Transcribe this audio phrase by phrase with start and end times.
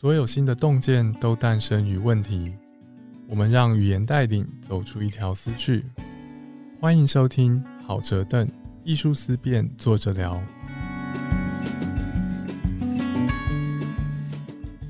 [0.00, 2.54] 所有新的洞见都诞生于问题。
[3.26, 5.84] 我们让语言带领走出一条思绪。
[6.80, 8.48] 欢迎收听好哲邓
[8.84, 10.40] 艺术思辨，作者聊。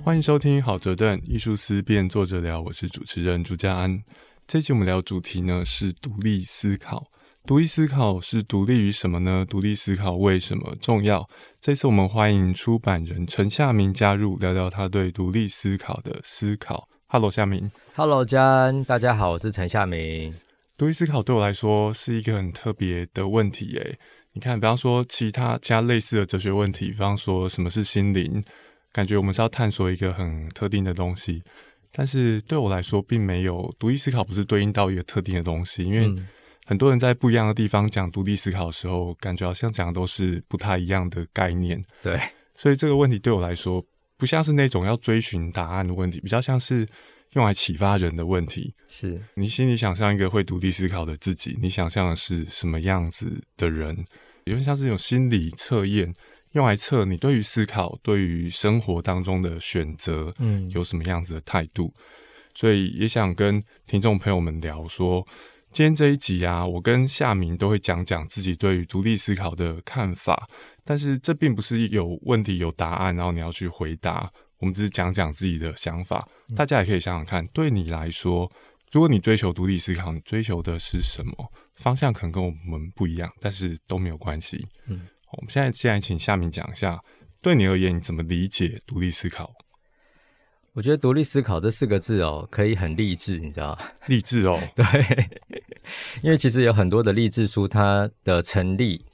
[0.05, 2.61] 欢迎收听好哲邓艺术思辨，作者聊。
[2.61, 3.99] 我是主持人朱家安。
[4.47, 7.03] 这期我们聊主题呢是独立思考。
[7.49, 9.43] 独立思考是独立于什么呢？
[9.49, 11.27] 独立思考为什么重要？
[11.59, 16.87] 这次我们欢迎出版人陈夏明加入，聊聊他对独立思考的思考。
[17.07, 17.73] Hello，夏明。
[17.95, 20.35] Hello，嘉安，大家好，我是陈夏明。
[20.77, 23.65] 独立思考对我来说是一个很特别的问题。
[23.69, 23.99] 耶，
[24.35, 28.45] 你看，比方说其他加类似的哲学问题，比方说什么是心灵，
[28.93, 31.43] 感觉我们是要探索一个很特定的东西。
[31.93, 36.15] 但是对我来说，并没有独立思考不是对应到一个特定的东西，因为。
[36.69, 41.83] 很多人在不一样的地方讲独立思考的时候，感觉好像讲的都是不太一样的概念。
[42.03, 42.21] 对，
[42.57, 43.83] 所以这个问题对我来说，
[44.19, 46.87] 不像是那种要追寻答案的问题，比较像是
[47.33, 48.75] 用来启发人的问题。
[48.87, 53.97] 是你心里想象一个会独立思考的自己，你想象的是什么样子的人？
[54.45, 56.13] 有点像是一种心理测验，
[56.53, 61.91] 用来测你对于思考、对于生活当中的选择，嗯，有什么样子的态度。
[62.55, 65.27] 所以也想跟听众朋友们聊说。
[65.71, 70.49] 今天这一集啊，我跟夏明都会讲讲自己对于独立思考的看法，
[70.85, 74.31] 但是这并不是有问题有答案，然后你要去回答。
[74.59, 78.51] 我们只是讲讲自己的想法，大家也可以想想看，对你来说，
[78.91, 81.33] 如果你追求独立思考，你追求的是什么
[81.77, 82.13] 方向？
[82.13, 84.67] 可能跟我们不一样，但是都没有关系。
[84.89, 86.99] 嗯，我们现在现在请夏明讲一下，
[87.41, 89.53] 对你而言，你怎么理解独立思考？
[90.79, 93.77] 我觉得“独立思考”这四个字哦，可以很励志，你知道
[94.07, 94.85] 励志哦， 对，
[96.23, 99.05] 因为其实有很多的励志书，它的成立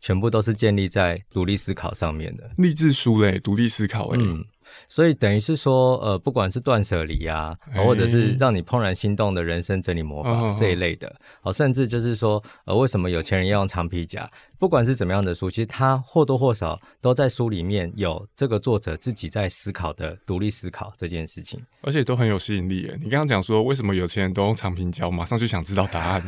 [0.00, 2.50] 全部都是建立在独立思考上面的。
[2.56, 4.18] 励志书嘞，独立思考哎。
[4.88, 14.28] 所以等于是说，呃，不管是断舍离啊，或者是让你怦然心动的人生整理魔法这一类的，哦，甚至就是说，呃，为什么有钱人要用长皮夹？
[14.58, 22.92] 不管是怎么样的书，其实它或多或少都在书里面有这个作者自己在思考的独立思考这件事情，而且都很有吸引力。
[23.00, 25.10] 你刚刚讲说，为什么有钱人都用长皮夹？
[25.10, 26.22] 马上就想知道答案。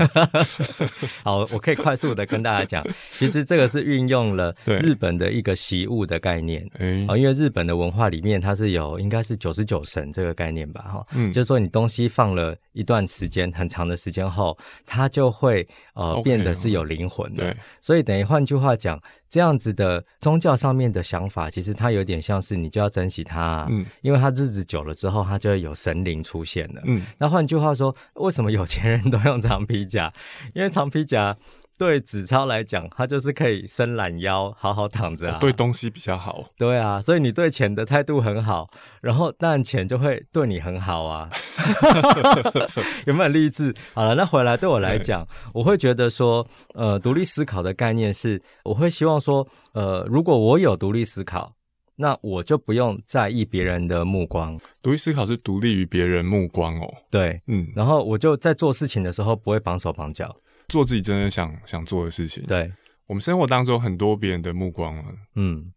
[1.22, 2.86] 好，我可以快速的跟大家讲，
[3.18, 6.66] 其实这个是运用了日本的一个习物的概念，
[7.06, 8.31] 啊，因为日本的文化里面。
[8.40, 14.56] 它是有应该是九十九神这个概念吧，哈，嗯，就是说你东西放了一段时间很长的时间后，
[14.86, 30.12] 它就会呃变得是有灵魂的，所以等于换句话讲，这样子的宗教上面的想法，其实它有点像是你就要珍惜它，嗯，因为它日子久了之后，它就会有神灵出现了，嗯，那换句话说，为什么有钱人都用长皮夹？
[30.54, 31.36] 因为长皮夹。
[31.78, 35.38] 对子超来讲，他就是可以伸懒腰，好好躺着啊。
[35.40, 36.44] 对东西比较好。
[36.56, 41.28] 对啊，所以你对钱的态度很好，然后那钱就会对你很好啊。
[43.06, 43.74] 有没有励志？
[43.94, 51.54] 好了，那回来对我来讲，我会觉得说，呃，独立思考的概念是，我会希望说，呃，如果我有独立思考，
[51.96, 54.58] 那我就不用在意别人的目光。
[54.80, 56.88] 独立思考是独立于别人目光哦。
[57.10, 60.36] 对，嗯，然后我就在做事情的时候不会绑手绑脚。
[60.72, 62.42] 做自己真的想想做的事情。
[62.46, 62.72] 对，
[63.06, 65.04] 我们生活当中很多别人的目光了。
[65.34, 65.70] 嗯，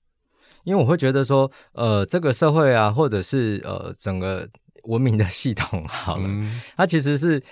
[0.63, 4.47] 因为我会觉得说，呃，这个社会啊，或者是呃，整个
[4.83, 6.29] 文明的系统，好了，
[6.77, 7.43] 它其实是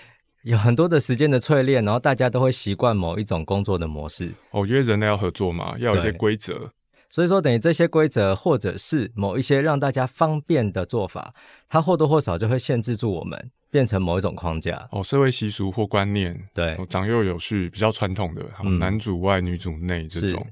[0.44, 4.32] 有很多的时间的淬炼，然后大家都会习惯某一种工作的模式。
[4.52, 6.72] 哦，因为人类要合作嘛，要有一些规则。
[7.10, 11.34] 所以说，等于这些规则，或者是某一些让大家方便的做法，
[11.68, 13.50] 它或多或少就会限制住我们。
[13.74, 14.88] 变成某一种框架。
[14.92, 18.40] 哦，社会习俗或观念，对，长幼有序，比较传统的，
[18.78, 20.46] 男主外女主内这种，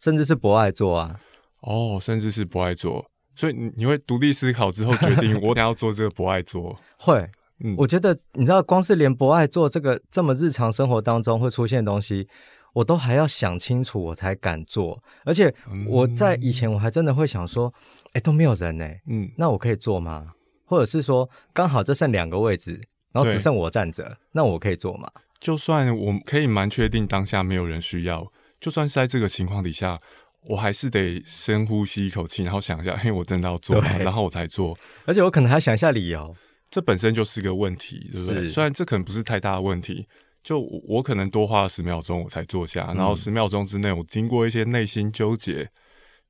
[0.00, 1.20] 甚至是不爱做啊，
[1.60, 7.24] 哦，甚至是不爱做，所以你你会独立思考之后决定，我想要做这个不爱做， 会，
[7.60, 12.26] 嗯，我觉得你知道，光是连不爱做这个这么日常生活当中会出现的东西，
[12.72, 15.54] 我都还要想清楚我才敢做，而且
[15.86, 17.72] 我在以前我还真的会想说，
[18.14, 20.32] 哎，都没有人呢，嗯，那我可以做吗？
[20.64, 22.80] 或者是说，刚好这剩两个位置，
[23.12, 25.10] 然后只剩我站着，那我可以坐吗？
[25.40, 28.26] 就算我可以蛮确定当下没有人需要，
[28.60, 30.00] 就算是在这个情况底下，
[30.48, 34.76] 我还是得深呼吸一口气，然后想一下，嘿，我真的要做，然后我才做。
[35.04, 36.34] 而且我可能还想一下理由，
[36.70, 38.48] 这本身就是个问题，对不对？
[38.48, 40.06] 虽然这可能不是太大的问题，
[40.42, 45.70] 就我可能多花了十秒钟我才坐下，然后十秒钟之内我经过一些内心纠结，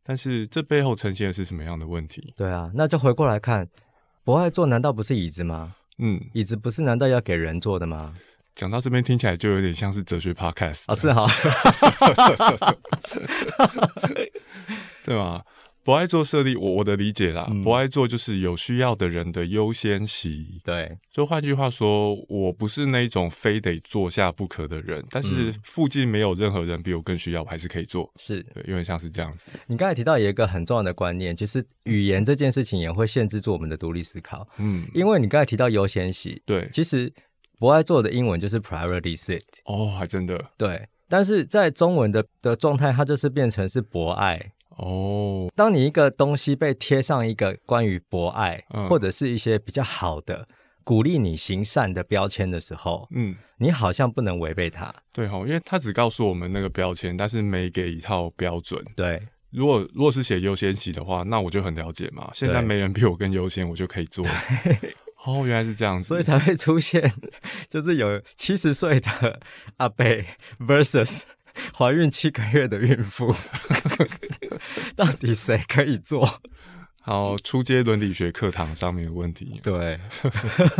[0.02, 2.34] 但是这背后呈现的是什么样的问题？
[2.36, 3.68] 对啊，那就回过来看。
[4.24, 5.74] 不爱坐难道不是椅子吗？
[5.98, 8.14] 嗯，椅子不是难道要给人坐的吗？
[8.54, 11.26] 讲到这边听起来就有点像是哲学 podcast 啊，是哈，
[15.04, 15.42] 对吧？
[15.84, 20.62] 不爱做设立，我我的理解啦，不爱做就是有需要的人的优先席。
[20.64, 28.10] 对，就换句话说，我不是那种非得坐下不可的人，但是附近没有任何人比我更需要，我还是可以做。
[28.16, 29.48] 是对，有点像是这样子。
[29.66, 34.48] 你刚才提到有一个很重要的观念，其实语言这件事情也会限制住我们的独立思考。
[34.56, 37.12] 嗯，因为你刚才提到优先席，对，其实
[37.58, 39.42] 不爱做的英文就是 priority seat。
[39.66, 40.42] 哦，还真的。
[40.56, 44.52] 对，但是在中文的的状态，它就是变成是博爱。
[44.76, 50.48] 哦，当你一个东西被贴上一个关于博爱或者是一些比较好的
[50.82, 54.92] 鼓励你行善的标签的时候，嗯，你好像不能违背它。
[55.12, 58.84] 对哈，因为他只告诉我们那个标签，但是没给一套标准。
[58.96, 62.30] 对，如果如果是写优先级的话，那我就很了解嘛。
[62.34, 64.24] 现在没人比我更优先，我就可以做。
[65.24, 67.10] 哦，原来是这样子，所以才会出现，
[67.70, 69.40] 就是有七十岁的
[69.78, 70.26] 阿贝
[70.58, 71.22] versus。
[71.76, 73.34] 怀孕七个月的孕妇，
[74.96, 76.40] 到底谁可以做？
[77.06, 79.60] 好，初阶伦理学课堂上面的问题。
[79.62, 80.00] 对，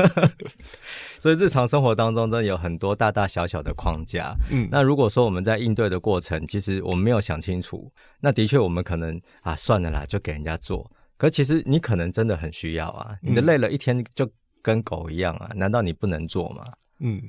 [1.20, 4.34] 所以日常生活当中真的有很多大大小小的框架。
[4.50, 10.90] 嗯，那如果说我们在应对的过程，其实我们没有想清楚，那的确我们可能啊，算了啦，就给人家做。
[11.18, 14.26] 可其实你可能真的很需要啊，你的累了一天就
[14.62, 16.64] 跟狗一样啊，难道你不能做吗？
[17.00, 17.20] 嗯。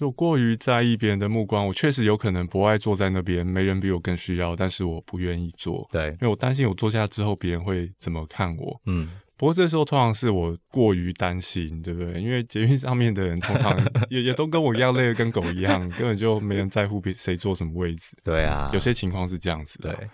[0.00, 5.86] 就过于在意别人的目光，我确实有可能不爱坐在那边，没人比我更需要，但是我不愿意坐。
[5.92, 8.80] 对，因为我担心我坐下之后别人会怎么看我。
[8.86, 12.18] 嗯，不过这时候通常是我过于担心，对不对？
[12.18, 18.16] 因为捷运上面的人通常也也都跟我一样累得跟狗一样，根本就没人在乎别谁坐什么位置。
[18.24, 19.92] 对啊，有些情况是这样子的。
[19.94, 20.08] 对，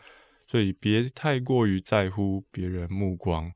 [0.49, 3.49] 所以别太过于在乎别人目光。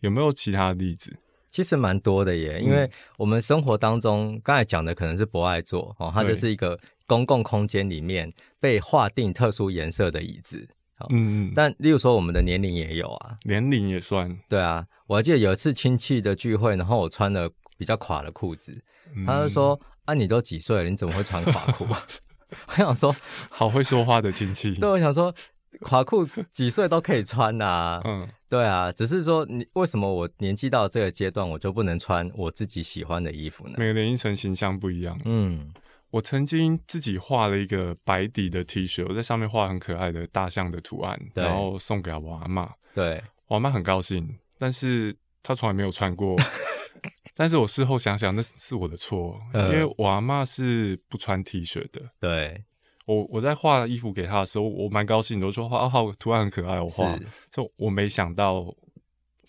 [0.00, 1.16] 有没有其他的例子？
[1.50, 2.88] 其实蛮多的耶，因为
[3.18, 10.68] 我们生活当中刚才讲的可能是不爱坐哦，它就是一个公共空间里面被划定特殊颜色的椅子。
[11.10, 11.52] 嗯嗯。
[11.54, 14.38] 但例如说我们的年龄也有啊，年龄也算。
[14.48, 18.80] 对啊，我还记得有一次亲戚的聚会，然后我穿了比较垮的裤子，
[19.26, 21.86] 他就说：“啊，你都几岁了，你怎么会穿垮裤？”
[22.68, 23.14] 我想说，
[23.48, 24.74] 好会说话的亲戚。
[24.74, 25.34] 对，我想说。
[25.82, 33.74] 垮裤几岁都可以穿呐，嗯，对啊，只是说你为什么我年纪到这个阶段，我就不能穿我自己喜欢的衣服呢？
[33.78, 35.72] 每个年龄层形象不一样，嗯，
[36.10, 46.36] 我曾经自己画了一个白底的 T 恤，我在上面画很可爱的大象的图案，然后送给我阿妈，对，我阿妈很高兴，但是她从来没有穿过，
[47.36, 52.64] 但是我事后想想，那是我的错，因为我阿妈是不穿 T 恤的，对。
[53.10, 57.18] 我我在画衣服给他的时候，我蛮高兴的，我说画好图案很可爱，我画。
[57.50, 58.72] 就我没想到，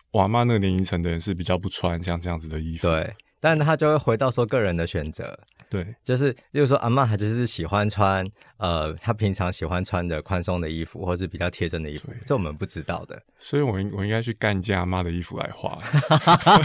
[0.09, 2.87] 我妈那个年龄层的人是比较不穿像这样子的衣服。
[2.87, 3.15] 对。
[3.39, 5.39] 但他就会回到说个人的选择，
[5.71, 8.27] 对，就是，例如说阿妈，她就是喜欢穿，
[8.57, 13.23] 呃，她平常喜欢穿的宽松的衣服，或是比较贴身的衣服，这我们不知道的。
[13.39, 15.79] 所以，我应我应该去干一件阿妈的衣服来画。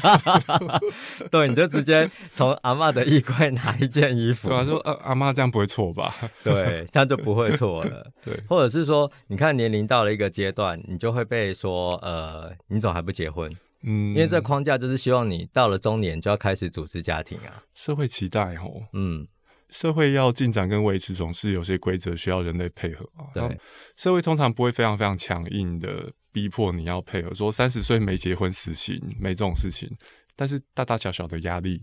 [1.31, 4.49] 对，你就直接从阿妈的衣柜拿一件衣服。
[4.49, 6.13] 对啊，说，呃，阿妈这样不会错吧？
[6.43, 8.11] 对，这样就不会错了。
[8.25, 13.57] 对，或者是说，你看年龄到了一个阶段，你就会被说，呃，你怎么还不结婚？
[13.83, 19.27] 嗯，因为这框架就是希望你到了中年就要开始组织家庭啊，社会期待哦，嗯，
[19.69, 23.29] 社会要进展跟维持总是有些规则需要人类配合啊。
[23.35, 23.59] 对，
[23.97, 29.89] 社会通常不会非常非常强硬的逼迫你要配合，说三十岁没结婚死刑没这种事情，
[30.35, 31.81] 但是大大小小的压力，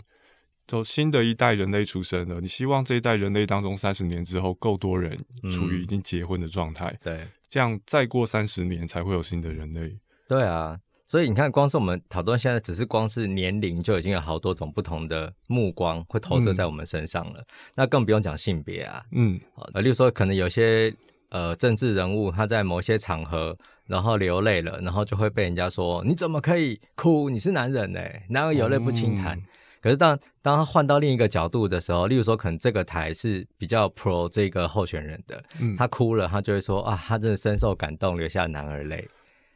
[0.68, 5.18] 就新的一代人类出生了，你希望这一代人类当中三十年之后够多人
[5.52, 9.98] 处于已经结婚的状态，对，这样再过三十年才会有新的人类。
[10.28, 10.80] 对啊。
[11.14, 17.46] 所以你看，光是我们讨论现在，只是光是年龄就已经有好多种不同的目光会投射在我们身上了。
[17.76, 19.40] 那更不用讲性别啊，嗯，
[19.76, 20.92] 呃，例如说，可能有些
[21.30, 23.56] 呃政治人物他在某些场合
[23.86, 27.30] 然后流泪了，然后就会被人家说你怎么可以哭？
[27.30, 29.40] 你是男人呢，男儿有泪不轻弹。
[29.82, 35.44] 可是当当他换到另一个角度的时候，例如说，可能这个台是比较 pro 这个候选人的，
[35.78, 39.08] 他哭了，他就会说啊，他真的深受感动，流下男儿泪。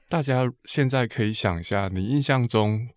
[0.10, 2.88] 大家现在可以想一下，你印象中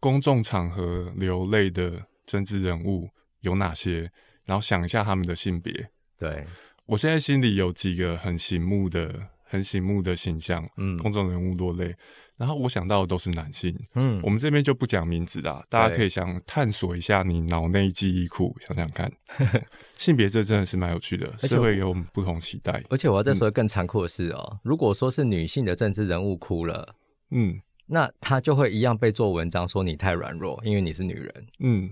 [0.00, 3.08] 公众场合流泪的政治人物
[3.40, 4.10] 有哪些？
[4.44, 5.90] 然后想一下他们的性别。
[6.18, 6.44] 对
[6.86, 11.94] 我现在心里有几个很醒目的、很醒目的形象，嗯，公众人物落泪。
[12.36, 19.10] 然后我想到的都是男性，嗯，我们这边就不讲名字啦，大家可以想探索一下你脑内记忆库，想想看，
[19.96, 22.82] 性别这真的是蛮有趣的，社会有不同期待。
[22.90, 26.94] 而且我要再说更残酷的是哦，如果说是女性的政治人物哭了，
[27.30, 31.90] 嗯，那她就会一样被做文章说你太软弱，因为你是女人，嗯，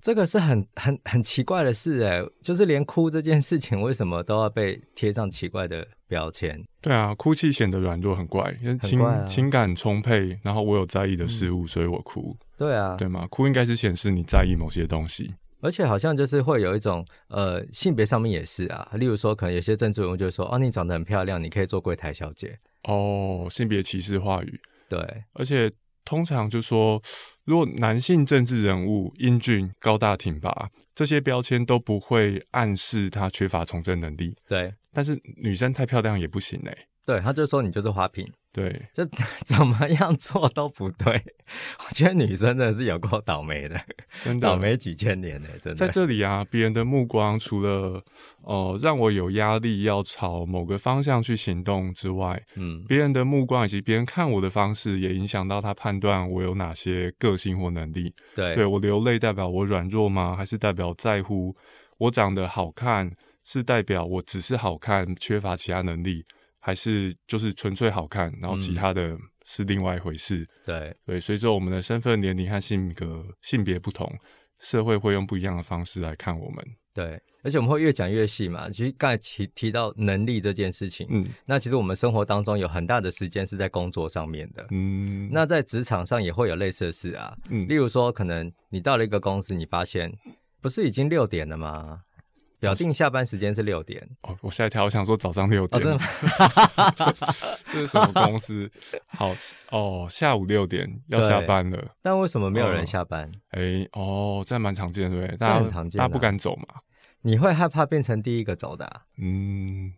[0.00, 6.62] 这个是很很很奇怪的事哎，就是连哭这件事情，为什么都要被贴上奇怪的标签？
[6.80, 12.36] 对啊，哭泣显得软弱很怪，因为情情感充沛，然后我有在意的事物，所以我哭。
[12.56, 13.26] 对啊，对吗？
[13.28, 22.56] 哭应该是显示你在意某些东西，而且好像就是会有一种呃性别上面也是啊，例如说可能有些政治人物就说哦，你长得很漂亮，你可以做柜台小姐。
[22.84, 24.60] 哦，性别歧视话语。
[24.88, 25.00] 对，
[25.32, 25.72] 而且。
[26.06, 27.02] 通常就说，
[27.44, 34.34] 如果男性政治人物英俊、高大挺拔，这些标签都不会暗示他缺乏从政能力。
[34.48, 36.74] 对，但是女生太漂亮也不行哎。
[37.06, 38.30] 对，他就说你就是花瓶。
[38.52, 39.04] 对，就
[39.44, 41.22] 怎么样做都不对。
[41.78, 43.78] 我觉得女生真的是有够倒霉的，
[44.24, 45.48] 真的倒霉几千年呢。
[45.62, 48.02] 真的在这里啊，别人的目光除了
[48.40, 58.12] 哦让我有压力要朝某个方向去行动之外，嗯，别人的目光以及别人看我的方式也影响到他判断我有哪些个性或能力。
[58.34, 60.34] 对，对我流泪代表我软弱吗？
[60.34, 61.54] 还是代表在乎
[61.98, 63.12] 我长得好看？
[63.44, 66.24] 是代表我只是好看，缺乏其他能力？
[66.66, 70.44] 还是就是纯粹好看，然后其他的是另外一回事。
[70.64, 74.12] 对对，随着我们的身份、年龄和性格、性别不同，
[74.58, 76.66] 社会会用不一样的方式来看我们。
[76.92, 78.68] 对，而且我们会越讲越细嘛。
[78.68, 90.12] 其实刚才提提到能力这件事情，嗯，那其实我们生活当中有很大的时间是在工作上面的，嗯，那在职场上也会有类似的事啊，嗯，例如说，可能你到了一个公司，你发现
[90.60, 92.00] 不是已经六点了吗？
[92.58, 96.04] 表定下班时间是六点哦，我吓一跳，我想说早上六点，真的吗？
[97.66, 98.70] 这是什么公司？
[99.06, 99.34] 好
[99.70, 103.30] 哦，下午六点要下班了，但为什么没有人下班？
[103.50, 105.36] 哎哦，这蛮常见，对不对？
[105.36, 106.66] 大家很常见，大家不敢走嘛？
[107.22, 109.02] 你会害怕变成第一个走的？
[109.18, 109.92] 嗯，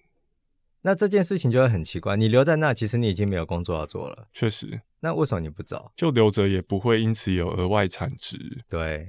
[0.82, 2.16] 那这件事情就会很奇怪。
[2.16, 4.28] 你留在那，其实你已经没有工作要做了。
[4.32, 5.92] 确实，那为什么你不走？
[5.94, 8.38] 就留着也不会因此有额外产值。
[8.68, 9.06] 对，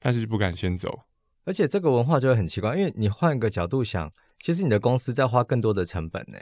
[0.00, 1.00] 但是不敢先走。
[1.46, 6.36] 而且这个文化就会很奇怪，因为你换个角度想，其实你的公司在花更多的成本呢，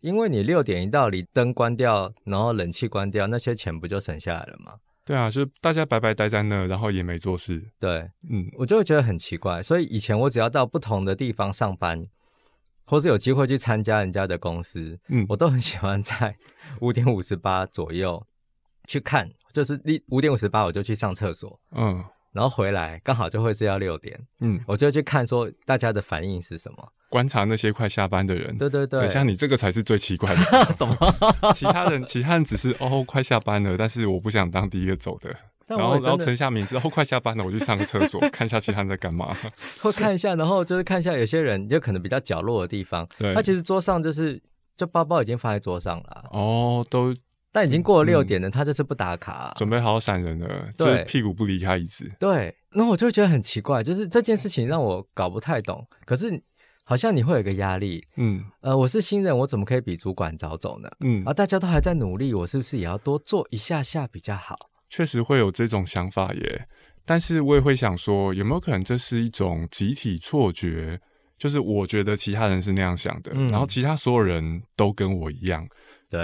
[0.00, 4.74] 因为你六点一到，你灯关掉，然后冷气关掉，那些钱不就省下来了吗？
[5.04, 7.64] 对啊，就大家白白待在那，然后也没做事。
[7.78, 9.62] 对，嗯，我就会觉得很奇怪。
[9.62, 12.04] 所以以前我只要到不同的地方上班，
[12.84, 16.36] 或是有机会去参加人家的公司，嗯，我都很喜欢在
[16.80, 18.20] 五点五十八左右
[18.88, 22.04] 去看，就是五点五十八我就去上厕所，嗯。
[22.32, 30.42] 然后回来刚好就会是要六点，嗯，我就去看说大家的反应是什么，观察那些快下班的人，对对对，像你这个才是最奇怪的，
[30.78, 30.94] 什么？
[31.52, 35.34] 其他人其他人只是哦快下班了，但是我不想当第一个走的，
[35.66, 39.36] 然后然后陈夏明是哦快下班了，我去上个厕所看一下其他人在干嘛，
[39.80, 44.40] 会看一下，然后就是看一下有些人就可能比较角落的地方，对，他其实桌上就是
[44.76, 47.12] 就包包已经放在桌上了，哦都。
[47.52, 52.10] 但已经过了六点了，他就是不打卡，准备好好闪人了，就是屁股不离开椅子。
[52.18, 55.86] 对，那我就觉得很奇怪，就是这件事情让我搞不太懂。
[56.04, 56.40] 可是
[56.84, 60.88] 好像你会有一个压力，嗯，呃，我是新人，我怎么可以比主管早走呢？
[61.00, 64.56] 嗯，啊，大家都还在努力，我是不是也要多做一下下比较好？
[64.88, 66.68] 确实会有这种想法耶，
[67.04, 71.00] 但是我也会想说，有没有可能这是一种集体错觉？
[71.38, 75.66] 就是我觉得其他人是那样想的，然后其他所有人都跟我一样。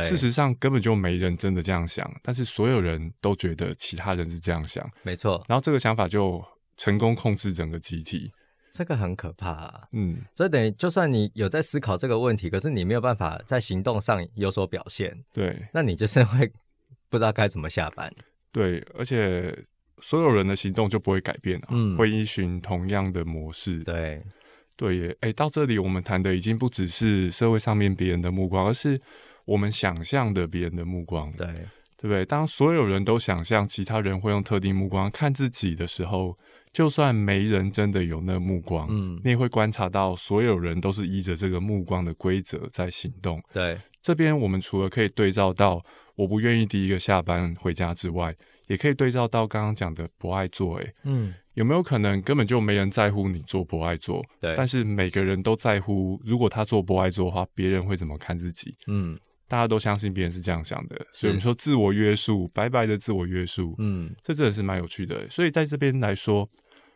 [0.02, 5.45] 事实上根本就没人真的这样想，但是所有人都觉得其他人是这样想，没错。
[5.49, 6.45] 然后这个想法就
[6.76, 8.33] 成功控制整个集体，
[8.73, 9.88] 这个很可怕。
[9.93, 16.50] 嗯，所以等于就算你有在思考这个问题，可是你没有办法在行动上有所表现，对，那你就是会
[17.09, 18.12] 不知道该怎么下班。
[18.50, 19.57] 对，而且
[20.02, 23.85] 所有人的行动就不会改变啊，会依循同样的模式。
[23.85, 24.21] 对，
[24.75, 25.16] 对耶。
[25.21, 29.00] 哎，到这里我们谈的已经不只是社会上面别人的目光，而是。
[29.47, 31.47] 我们想象的别人的目光，对
[31.97, 32.26] 对不对？
[32.26, 36.37] 当所有人都想象其他人会用特定目光看自己的时候，
[36.73, 43.43] 就算没人真的有那目光，嗯，你也会观察到所有人都是依着这个目光的规则在行动。
[43.50, 45.81] 对，这边我们除了可以对照到
[46.17, 48.35] 我不愿意第一个下班回家之外，
[48.67, 50.76] 也可以对照到刚刚讲的不爱做。
[50.76, 54.23] 哎，嗯，有没有可能根本就没人在乎你做不爱做？
[54.41, 58.75] 对，但是每个人都在乎，如果他做不爱做的话，别人会怎么看自己？
[58.88, 59.19] 嗯。
[59.49, 65.29] 大家都相信别人是这样想的，所以我们说自我约束，白白的自我约束，嗯，这真的是蛮有趣的。
[65.31, 66.49] 所以在这边来说，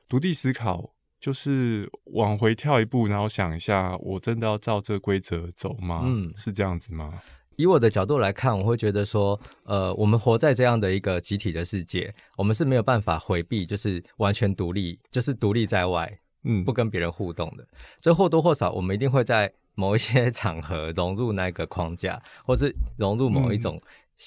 [0.08, 6.02] 独立思考就是往回跳一步，然后想一下，我真的要照这规则走吗？
[6.04, 7.22] 嗯，是这样子吗？
[7.54, 16.10] 以我的角度来看，我会觉得说，呃，我们活在这样的一个集体的世界，我们是没有办法回避，就是完全独立，就是独立在外，
[16.42, 17.64] 嗯，不跟别人互动的。
[18.00, 19.52] 这或多或少，我们一定会在。
[19.80, 23.80] 某一些场合融入那个框架， 或是融入某一种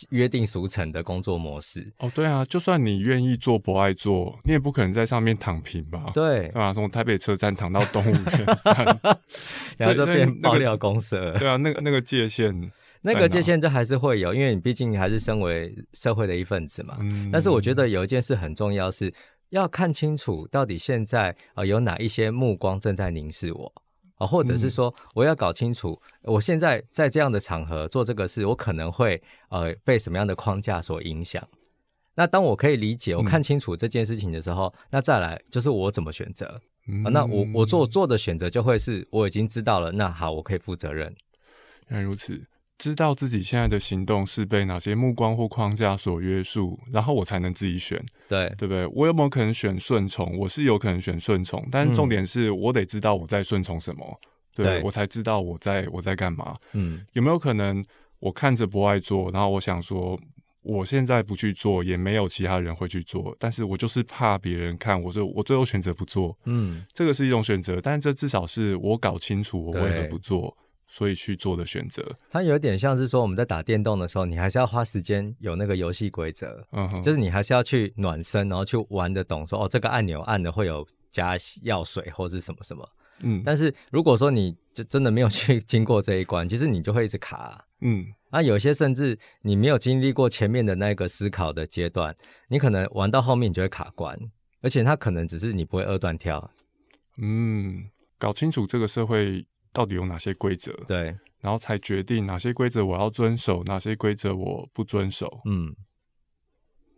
[0.09, 1.93] 约定俗成的工作模式。
[1.99, 6.09] 哦，对啊，就算你愿意做不爱做，你也不可能在上面躺平吧？
[6.11, 8.45] 对，对啊，从台北车站躺到动物园，
[9.77, 11.37] 然后就变爆料公社。
[11.37, 12.71] 对啊，那个那个界限。
[13.05, 16.97] 那个界限就还是会有，因为你毕竟还是身为社会的一份子嘛。
[17.01, 17.29] 嗯。
[17.31, 19.13] 但是我觉得有一件事很重要，是
[19.49, 23.73] 要看清楚到底现在啊有哪一些目光正在凝视我
[24.15, 31.41] 啊，或者是说我要搞清楚，我现在在这样的场合做这个事，我可能会呃被什么样的框架所影响。
[32.15, 36.45] 那当我可以理解、我看清楚这件事情的时候，那再来就是我怎么选择
[37.03, 37.09] 啊？
[37.09, 41.15] 那我我做做的选择就会是我已经知道了，那好，我可以负责任。
[41.87, 42.39] 原来如此。
[42.83, 47.97] 知道自己现在的行动是被哪些目光或框架所约束，然后我才能自己选，
[48.27, 48.85] 对对不对？
[48.87, 50.37] 我有没有可能选顺从？
[50.37, 54.19] 我是有可能选顺从，但重点是我得知道我在顺从什么，
[54.53, 56.53] 对我才知道我在我在干嘛。
[56.73, 57.81] 嗯，有没有可能
[58.19, 60.19] 我看着不爱做，然后我想说
[60.61, 66.37] 我现在不去做，也没有其他人会去做，但是我就是怕别人看，我就我最后选择不做。
[66.43, 70.53] 嗯，这个是一种选择，但这至少是我搞清楚我为何不做。
[70.95, 82.87] 所以去做的选择，它有点像是说我们在打电动的时候，你还是要花时间有那个游戏规则，嗯，就是你还是要去暖身，然后去玩得懂，说哦这个按钮按的会有加药水或是什么什么，
[83.21, 92.15] 嗯，但是如果说你就真的没有去 经过这一关，其实你就会一直卡，嗯，那有些甚至你没有经历过前面的那个思考的阶段，
[92.49, 94.15] 你可能玩到后面你就会卡关，
[94.61, 96.51] 而且它可能只是你不会二段跳，
[97.17, 99.43] 嗯，搞清楚这个社会。
[99.73, 100.71] 到底有哪些规则？
[100.87, 105.41] 对，然后才决定哪些规则我要遵守，哪些规则我不遵守。
[105.45, 105.75] 嗯，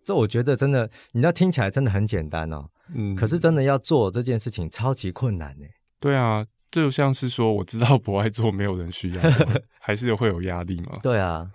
[0.04, 2.70] 这我觉得真的，你知道听起来真的很简单哦。
[2.94, 5.66] 嗯，可是真的要做这件事情超级困难呢。
[6.00, 9.22] 对啊，这就像是说，我知道不爱做，没有人需要，
[9.80, 11.00] 还是会有压力吗？
[11.02, 11.50] 对啊，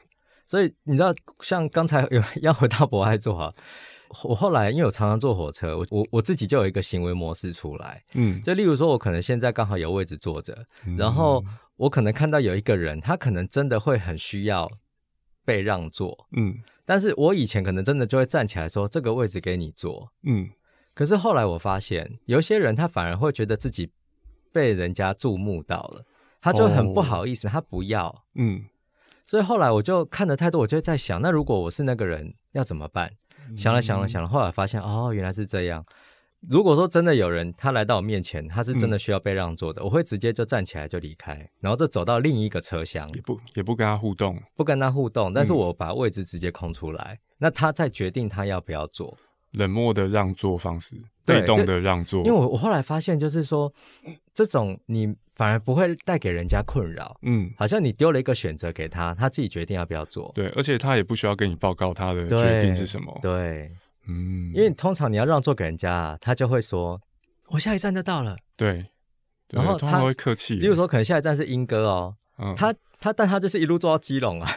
[0.47, 3.53] 所以你知道，像刚才有要回到不爱做哈。
[4.25, 10.67] 我后来因为我常常坐火车，我我我自己就有一个行为模式出来，嗯，就例如说，我可能现在刚好有位置坐着，
[10.99, 11.45] 然后
[11.77, 14.69] 我可能看到有一个人，他可能真的会很需要
[15.45, 20.51] 被让座，嗯，但是我以前可能真的就会站起来说这个位置给你坐，嗯，
[20.93, 23.93] 可是后来我发现有些人他反而会觉得自己
[24.53, 26.05] 被人家注目到了，
[26.41, 28.65] 他就很不好意思，他不要，嗯，
[29.25, 33.13] 所以后来我就看的太多，我就在想，那如果我是那个人要怎么办？
[33.57, 35.85] 想了想了想了，后来发现哦，原来是这样。
[36.49, 49.17] 如果说真的有人他来到我面前，他是真的需要被让座的，我会直接就站起来就离开，然后就走到另一个车厢，也不也不跟他互动，不跟他互动，但是我把位置直接空出来，那他再决定他要不要坐。
[49.53, 52.21] 冷漠的让座方式，被动的让座。
[52.21, 53.73] 因为我我后来发现，就是说
[54.33, 55.15] 这种你。
[55.41, 63.73] 反而不会带给人家困扰，嗯，好像你丢了一个选择给他，他自己决定要不要做，对，而且他也不需要跟你报告他的决定是什么，对，
[64.07, 67.01] 嗯，因为通常你要让座给人家，他就会说，
[67.49, 68.85] 我下一站就到了，对，
[69.49, 72.55] 然后他会客气，比如说可能下一站是英哥哦，嗯。
[72.55, 72.75] 他。
[73.01, 74.51] 他但他就是一路坐到基隆啊！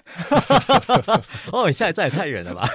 [1.51, 2.67] 哦，你下一站也太远了吧？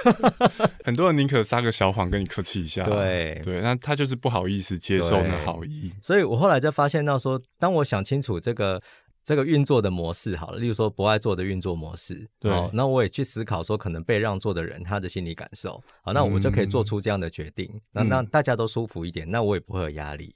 [0.83, 5.93] 很多人宁可撒个小谎跟你客气一下，对对，那他就是不好意思接受那好意。
[6.01, 8.81] 所以我后来就发现到说，当我想清楚这个
[9.23, 20.33] 这个运作的模式好了，例如说不爱做的运作模式，对，那我也去思考说，可能被让座的人他的心理感受，好，那我就可以做出这样的决定，那那大家都舒服一点，那我也不会有压力。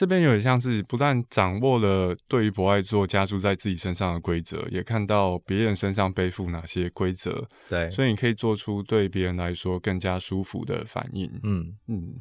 [0.00, 7.46] 这边有点像是不但掌握了对于博爱做加注在自己身上的规则，也看到别人身上背负哪些规则。
[7.68, 11.30] 对，所以你可以做出对别人来说更加舒服的反应。
[11.42, 12.14] 嗯嗯，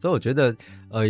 [0.00, 0.56] 所以我觉得，
[0.88, 1.04] 呃，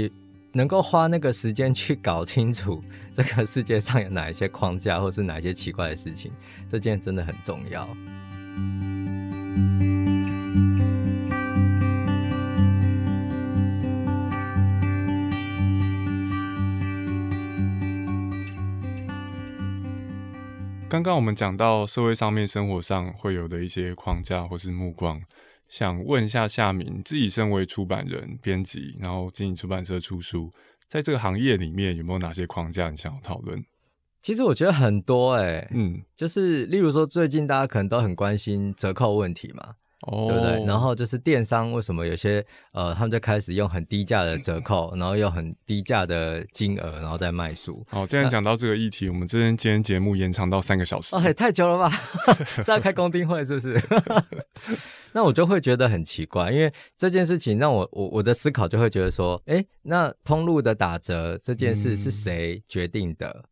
[0.53, 6.31] 能够花那个时间去搞清楚这个世界上有哪一些框架，或是哪一些奇怪的事情，
[6.69, 7.89] 这件真的很重要。
[20.89, 25.21] 刚刚我们讲到社会上面、生活上会有的一些框架或是目光，
[25.69, 30.51] 想问一下夏明，自己身为出版人、编辑，然后经营出版社出书，
[30.89, 33.63] 在这个行业里面有没有哪些框架你想要讨论？
[34.23, 39.75] 其实我觉得很多哎，嗯，就是例如说最近大家可能都很关心折扣问题嘛。
[40.07, 40.65] 对不对？
[40.65, 47.85] 然后就是电商为什么有些呃，他们就开始用很低价的折扣，然后用很低价的金额，然后再卖书。
[47.89, 51.17] 好，既然讲到这个议题，我们这边今天节目延长到三个小时。
[51.17, 51.91] 哦，太久了吧？
[52.63, 53.81] 是要开公听会是不是？
[55.13, 63.45] 那我就会觉得很奇怪，因为这件事情让我我我的思考就会觉得说，哎，那通路的打折这件事是谁决定的？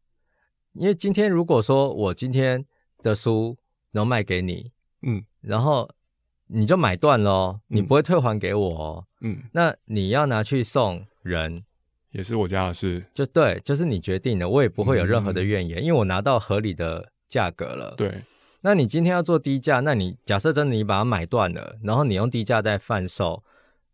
[0.75, 2.65] 因为今天如果说我今天
[3.03, 3.57] 的书
[3.93, 4.71] 能卖给你。
[5.03, 5.89] 嗯，然后
[6.49, 11.65] 你就买断喽，你不会退还给我哦，嗯，那你要拿去送人，
[12.11, 18.23] 也是我家的事，就对，就是你决定的，我也不会有任何的怨言，因为我拿到合理的价格了，对。
[18.63, 23.45] 那你今天要做低价，那你假设真的你把它买断了，然后你用低价再贩售，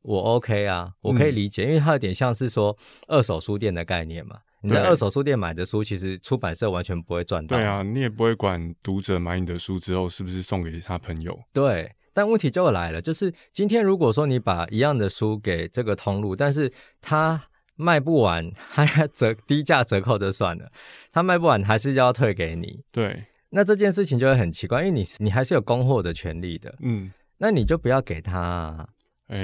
[0.01, 2.75] 我 OK 啊，我可以理解，因为它有点像是说
[3.07, 4.39] 二手书店的概念嘛。
[4.63, 7.57] 你在二手书店买的书，其实出版社完全不会赚到。
[7.57, 11.39] 对啊，你也不会管读者买你的书之后是不是送给他朋友。
[11.53, 17.43] 对，但问题就来了，就是今天如果说你把一样的书给这个通路，但是他
[17.77, 20.71] 卖不完，还要折低价折扣就算了，
[21.11, 22.81] 他卖不完还是要退给你。
[22.91, 26.75] 对，那这件事情就会很奇怪，因为你你还是有供货的权利的。
[26.81, 28.87] 嗯，那你就不要给他，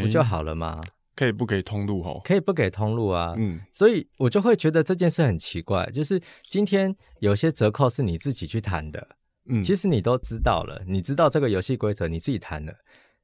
[0.03, 0.81] 不就好了吗？
[1.17, 3.35] 可以不给通路哦，可以不给通路啊。
[3.37, 9.17] 嗯，所以我就会觉得这件事很奇怪，就是今天有些折扣是你自己去谈的，
[9.49, 12.75] 嗯，其实你都知道了，你知道这个游戏规则，你自己谈了，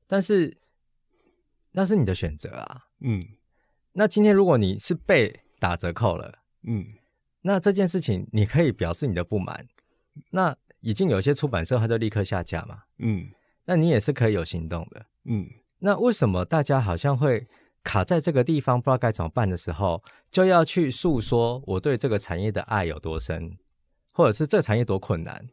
[0.07, 0.57] 但是
[1.73, 2.87] 那是你的选择啊。
[3.01, 3.25] 嗯，
[3.93, 6.85] 那今天如果你是被打折扣了，嗯，
[7.43, 9.67] 那这件事情你可以表示你的不满，
[10.31, 12.83] 那已经有些出版社他就立刻下架嘛。
[12.99, 13.29] 嗯，
[13.67, 15.07] 那你也是可以有行动的。
[15.25, 17.47] 嗯，那为什么大家好像会？
[17.87, 23.59] 卡在这个地方不知道该怎么办的时候，就要去诉说我对这个产业的爱有多深，
[24.11, 25.47] 或者是这个产业多困难。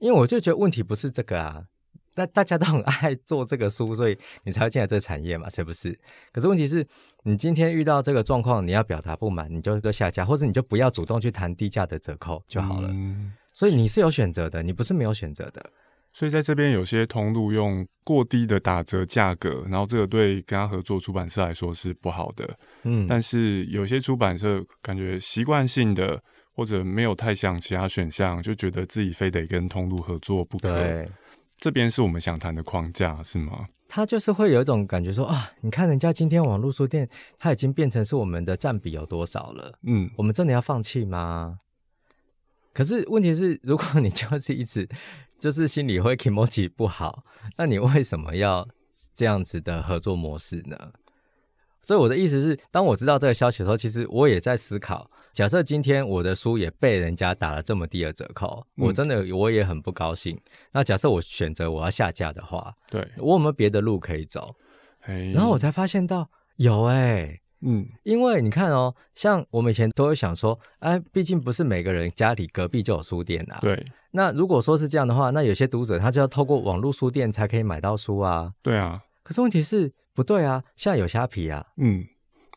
[0.00, 1.64] 因为我就觉得问题不是这个啊，
[2.14, 5.98] 那大家都很爱做这个书，所以你才会进来这个产业嘛，是不是？
[6.32, 6.86] 可是问题是
[7.22, 12.92] 你今天遇到这个状况，你要表达不满，你就下架，或者你就不要主动去谈低价的折扣就好了。
[13.52, 15.70] 所以你是有选择的，你不是没有选择的。
[16.12, 22.58] 所以在这边有些通路用过低的打折价格，然后这个对跟他合作出版社来说是不好的。
[22.82, 26.20] 嗯，但是有些出版社感觉习惯性的
[26.58, 30.74] 或者没有太想其他选项，就觉得自己非得跟通路合作不可。
[30.74, 31.08] 对，
[31.56, 33.68] 这边是我们想谈的框架是吗？
[33.86, 39.78] 他就是会有一种感觉说啊，你看人家今天网络书店，它已经变成是我们的占比有多少了？
[39.84, 41.60] 嗯，我们真的要放弃吗？
[42.72, 44.88] 可是问题是，如果你就是一直。
[45.38, 47.22] 就是心里会 emoji 不好，
[47.56, 48.66] 那你为什么要
[49.14, 50.76] 这样子的合作模式呢？
[51.80, 60.40] 所以我的意思是，当我知道这个消息的时候，其实我也在思考：假设今天我的书也被人家打了这么低的折扣，我真的我也很不高兴。
[60.72, 64.54] 那假设我选择我要下架的话，对我有没有别的路可以走？
[65.04, 67.40] 然后我才发现到有哎。
[67.60, 73.58] 嗯，因为你看哦，像我们以前都会想说，哎，毕竟不是每个人家里隔壁就有书店啊。
[73.60, 73.84] 对。
[74.12, 78.52] 那如果说是这样的话，那有些读者他就要透过网络书店才可以买到书啊。
[78.62, 79.02] 对啊。
[79.24, 81.66] 可是问题是不对啊，现在有虾皮啊。
[81.78, 82.06] 嗯。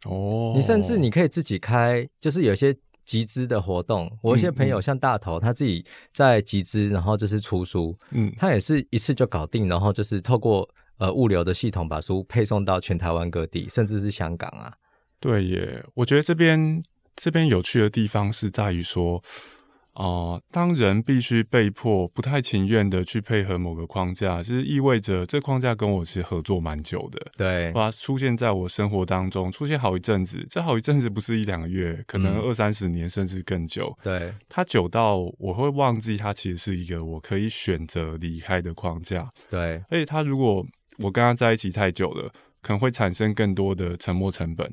[0.06, 0.54] 哦。
[0.56, 4.12] 你甚至你可以自己开，就是有些集资的活动。
[4.22, 7.96] 我一些朋友像大头，他自己在集资，然后就是出书。
[8.12, 8.34] 嗯。
[8.38, 14.74] 他也是一次就搞定，然后就是透过呃物流的系统把书配送到全台湾各地，甚至是香港啊。
[15.20, 16.84] 对耶，我觉得这边
[17.16, 19.22] 这边有趣的地方是在于说，
[20.02, 27.22] 哦，当人必须被迫不太情愿的去配合某个框架，其实意味着这框架跟我其实合作蛮久的。
[27.38, 33.96] 对，把它出现在我生活当中，出现好一阵子，这好一阵子不是一两个月，可能二三十年甚至更久。
[34.02, 39.32] 对，它久到我会忘记它其实是一个我可以选择离开的框架。
[39.52, 40.66] 对，而且它如果
[40.98, 42.28] 我跟他在一起太久了，
[42.64, 44.68] 可能会产生更多的沉没成本。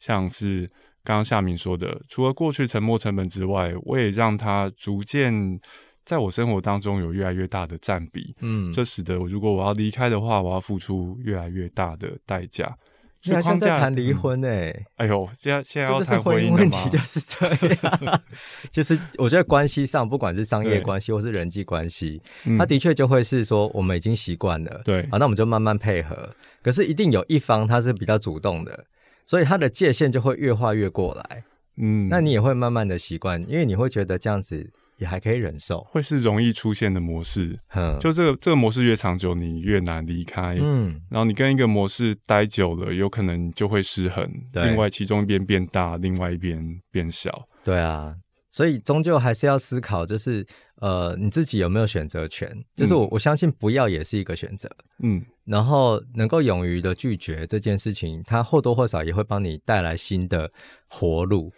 [0.00, 0.68] 像是
[1.04, 5.60] 刚刚夏明说的，除了过去沉没成本之外，我也让它逐渐
[6.04, 8.34] 在我生活当中有越来越大的占比。
[8.40, 12.76] 嗯，这使得我如果我要离开的话，我要付出越来越大的代价。
[13.24, 18.20] 现在谈离婚哎，哎呦，现在现在要谈婚姻问题 就是这样。
[18.72, 22.20] 其实我觉得关系上，不管是商业关系或是人际关系，
[22.58, 26.34] 它的确就会是说我们已经习惯了，对，好，那我们就慢慢配合。
[26.62, 28.86] 可是一定有一方他是比较主动的。
[29.24, 31.44] 所以它的界限就会越画越过来，
[31.76, 37.58] 嗯，那你也会慢慢的习惯，因为你会觉得这样子也还可以忍受，会是容易出现的模式。
[37.74, 40.58] 嗯，就这个这个模式越长久，你越难离开。
[40.60, 44.28] 嗯，然后你跟一个模式待久了，有可能就会失衡。
[44.52, 47.48] 另外，其中一边变大，另外一边变小。
[47.64, 48.14] 对啊。
[48.52, 52.48] 所以终究还是要思考，就是呃，你自己有没有选择权？
[52.76, 54.70] 就是我我相信不要也是一个选择，
[55.02, 60.52] 嗯，然后能够勇于的拒绝这件事情，它或多或少也会帮你带来新的
[60.86, 61.50] 活路。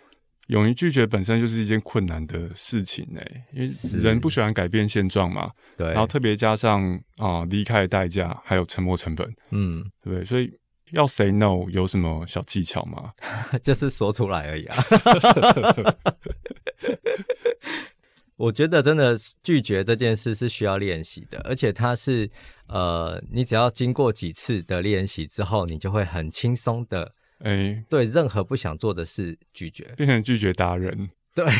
[0.49, 10.25] 勇于拒绝本身就是一件困难的事情哎，因为人不喜欢改变现状嘛，对，然后特别加上啊离开的代价还有沉没成本，嗯，对不对？
[10.25, 10.53] 所以
[10.93, 13.11] 要 say no 有什么小技巧吗？
[13.63, 14.77] 就是说出来而已啊。
[18.37, 22.29] 我觉得真的拒绝这件事是需要练习的，而且它是
[22.67, 31.09] 呃，你只要经过几次的练习之后，你就会很轻松的哎，对任何不想做的事拒绝，变成拒绝达人。
[31.35, 31.45] 对，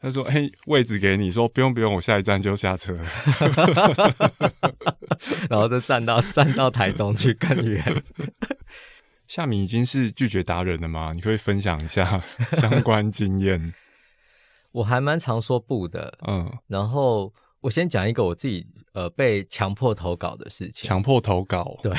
[0.00, 2.94] 他说：“哎，位置给你，说不用不用，我下一站就下车。
[5.48, 7.82] ”然后就站到站到台中去更远。
[9.26, 11.12] 夏米已经是拒绝达人了吗？
[11.14, 13.74] 你可以分享一下 相关经验？
[14.72, 16.52] 我还蛮常说不的，嗯。
[16.66, 20.86] 然后我先讲一个我自己呃被强迫投稿的事情。
[20.86, 21.92] 强迫投稿，对，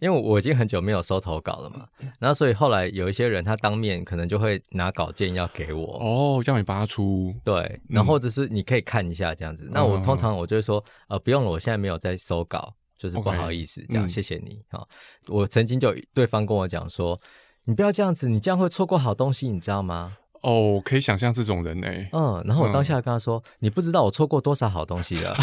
[0.00, 1.86] 因为我已经很久没有收投稿了嘛。
[2.18, 7.34] 然后所以后来有一些人他当面可能就会拿稿件要给我，哦，要你帮他出。
[7.44, 9.68] 对，然后或者是你可以看一下这样子。
[9.72, 12.74] 那我通常我就会说，呃，不用了，我现在没有在收稿。
[13.02, 14.86] 就是不好意思，这样谢谢你啊！
[15.26, 17.20] 我曾经就对方跟我讲说，
[17.64, 20.16] 你不要这样子，你这样会错过好东西，你知道吗？
[20.42, 21.88] 哦，可以想象这种人呢。
[22.12, 25.36] 嗯，然后我当下跟他说，你不知道我错过多少好东西了。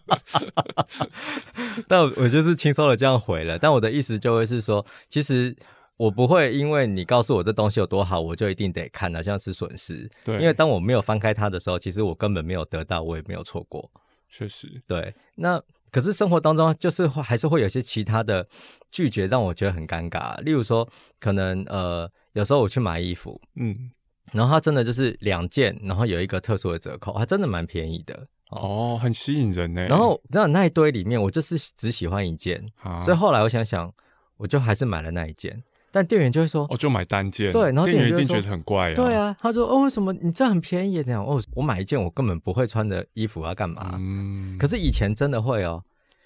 [1.88, 5.56] 但我就是轻松的这样回了，但我的意思就会是说，其实
[5.96, 10.10] 我不会因为你告诉我这东西有多好，我就一定得看，好像是损失。
[10.22, 13.90] 对，因为当我没有翻开它的时候，其实我根本没有得到，我也没有错过。
[14.28, 15.62] 确实，对，那。
[15.94, 18.44] 可是生活当中就是还是会有些其他的
[18.90, 20.88] 拒绝让我觉得很尴尬，例如说
[21.20, 23.92] 可能呃有时候我去买衣服，嗯，
[24.32, 28.26] 然后它真的就是两件，然后有一个特殊的折扣，还真的蛮便宜的。
[28.50, 29.86] 哦，很吸引人呢。
[29.86, 32.60] 然后那那一堆里面，我就是只喜欢一件，
[33.04, 33.88] 所以后来我想想，
[34.36, 35.62] 我就还是买了那一件。
[35.94, 38.94] 但店员就会说：“哦，就买单件。”对，然后店员一定觉得很怪啊。
[38.94, 41.00] 对啊，他说：“哦，为什么你这很便宜？
[41.04, 45.84] 这样哦，我买一件我根本不会穿的衣服要干嘛？”嗯，可是以前真的会哦。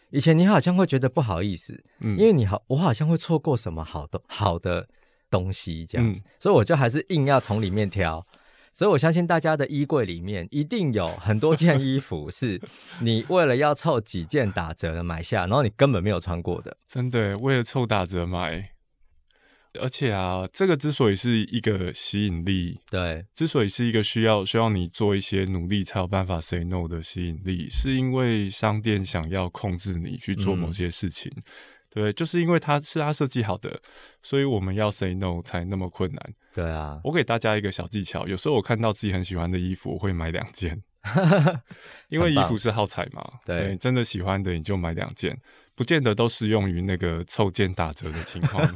[0.09, 4.89] 以前你好像会觉得不好意思，嗯，因为你好，我好像会错过什么好的好的
[5.31, 8.27] 东西这样子，所以我就还是硬要从里面挑。
[8.73, 12.59] 所以我相信大家的衣柜里面一定有很多件衣服 是
[13.03, 16.75] 你为了要凑几件打折的买下，然后你根本没有穿过的。
[16.87, 18.71] 真的，为了凑打折买。
[19.81, 31.33] 而且啊，这个之所以是一个吸引力，对，之所以是一个需要需要你做一些努力才有办法 say no 的吸引力，是因为商店想要控制你去做某些事情，
[31.91, 33.81] 对，就是因为它是它设计好的，
[34.23, 36.35] 所以我们要 say no 才那么困难。
[36.55, 40.83] 对啊，我给大家一个小技巧，有时候我看到自己很喜欢的衣服，我会买两件，
[42.09, 45.39] 因为衣服是耗材嘛，对，真的喜欢的你就买两件。
[45.75, 48.69] 不见得都适用于那个凑件打折的情况。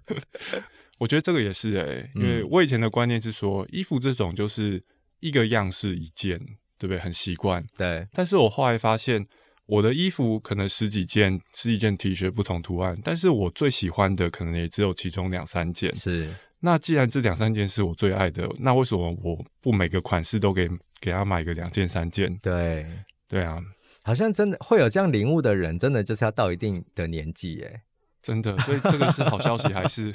[0.98, 4.82] 我觉得这个也是哎，因为我以前的观念是说，衣服这种就是
[5.20, 6.38] 一个样式一件，
[6.78, 6.98] 对不对？
[6.98, 7.64] 很习惯。
[7.78, 8.06] 对。
[8.12, 9.26] 但是我后来发现，
[9.64, 15.94] 我的衣服可能十几件，十几件 T 恤不同图案，但是我最喜欢的可能也只有其中两三件。
[15.94, 16.28] 是。
[16.60, 20.68] 那既然这两三件是我最爱的，那为什么我不每个款式都给
[21.00, 22.36] 给他买个两件三件？
[22.38, 22.86] 对。
[23.28, 23.58] 对啊。
[24.02, 27.82] 好像真的会有这样领悟的人，真的就是要到一定的年纪耶，
[28.22, 28.56] 真的。
[28.60, 30.14] 所以这个是好消息还是？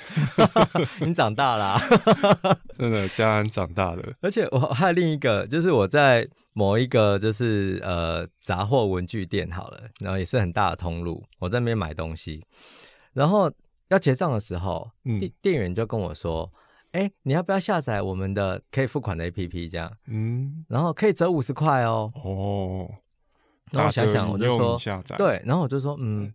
[1.00, 1.78] 你长大了，
[2.76, 4.04] 真的，家人长大了。
[4.20, 12.44] 而且我还有另一个，就是我在某一个就是呃杂货文具店好了，然后也是很大的通路，我在那边买东西，
[13.14, 13.52] 然后
[13.94, 16.52] 要结账的时候，店店员就跟我说
[16.92, 19.70] ：“哎，你要不要下载我们的可以付款的 APP？
[19.70, 22.90] 这样，嗯，然后可以折五十块哦。”哦。
[23.72, 24.78] 然后想想，我就说
[25.18, 26.32] 对，然后我就说嗯，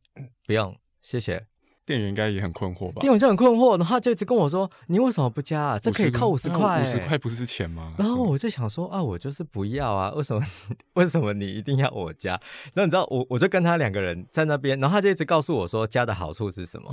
[0.47, 1.47] 不用，谢谢。
[1.89, 3.01] 店员应该也很困惑吧？
[3.01, 5.79] 店员就很困惑，然后就一直跟我说：“你为什么不加啊？
[5.79, 10.47] 这可以扣五十块，五十块不是钱吗？”然后我就想说啊，我就是不要啊， 为什么？
[10.93, 12.33] 为什么你一定要我加？
[12.75, 16.91] 然后你知道，我我就跟他两个人在那边，然后他就一直告诉我说加的好处是什么。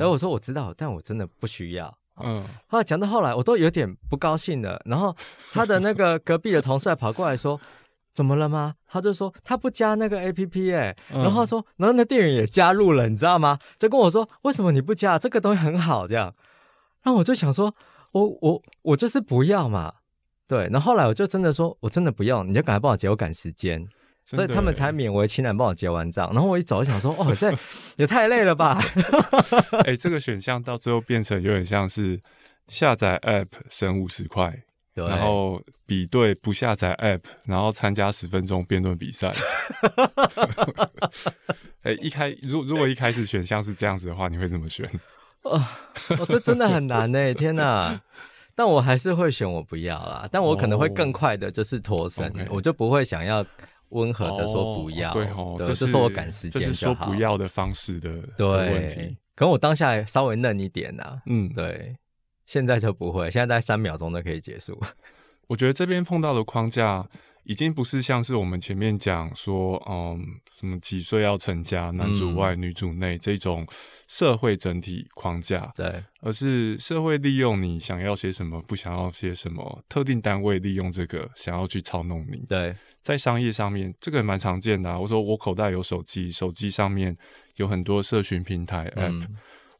[0.00, 1.96] 后我说我知道，但我真的不需要。
[2.20, 4.82] 嗯，后来讲到后来，我都有点不高兴了。
[4.86, 5.16] 然后
[5.52, 7.60] 他的那个隔壁的同事还跑过来说。
[8.14, 8.74] 怎么了吗？
[8.86, 13.58] 他就说他不加那个 A P P 哎，然后说，然后那店员也加入了，你知道吗？
[13.78, 15.18] 就跟我说为什么你不加？
[15.18, 16.34] 这个东西很好，这样。
[17.02, 17.74] 然后我就想说，
[18.12, 19.92] 我我我就是不要嘛，
[20.46, 20.68] 对。
[20.70, 23.82] 然后后来我就真的说，我真的不要，你就赶快帮我结，我赶时间，
[24.24, 26.30] 所以他们才勉为其难帮我结完账。
[26.32, 27.52] 然后我一走，想说，哦，这
[27.96, 28.78] 也太累了吧？
[29.84, 32.20] 哎，这个选项到最后变成有点像是
[32.68, 34.62] 下载 App 省五十块。
[34.94, 39.32] 然后比对不下载 App，然后参加十分钟辩论比赛。
[41.82, 44.88] 哎，一开如如果一开始选项是这样子的话，你会怎么选？
[45.42, 45.78] 啊，
[46.28, 47.34] 这真的很难呢！
[47.34, 48.00] 天哪！
[48.54, 50.28] 但我还是会选我不要啦。
[50.30, 53.44] 但我可能会更快的，就是脱身，我就不会想要
[53.88, 55.12] 温和的说不要。
[55.12, 59.16] 对哦，这是说我赶时间，这是说不要的方式的对问题。
[59.34, 61.20] 可能我当下稍微嫩一点呐。
[61.26, 61.96] 嗯，对。
[62.46, 64.80] 现在就不会，现在在三秒钟都可以结束。
[65.48, 67.08] 我觉得这边碰到的框架。
[67.44, 73.66] 已经不是像是我们前面讲说，嗯，什么几岁要成家，男主外女主内这种
[74.06, 82.46] 社会整体框架，对，而是社会利用你想要些什么，不想要些什么，特定单位利用这个想要去操弄你。
[82.48, 84.96] 对，在商业上面，这个蛮常见的。
[85.00, 87.12] 我说我口袋有手机，手机上面
[87.56, 89.26] 有很多社群平台 app，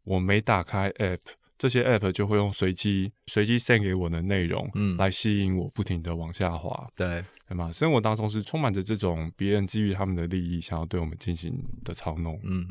[0.03, 1.20] 我没打开 app。
[1.62, 7.70] 这些 app 就会用随机随机 send 给我的内容，嗯，来吸引我不停的往下滑，对，对吗？
[7.70, 12.66] 生活当中是充满着这种别人基于他们的利益，想要对我们进行的操弄，嗯。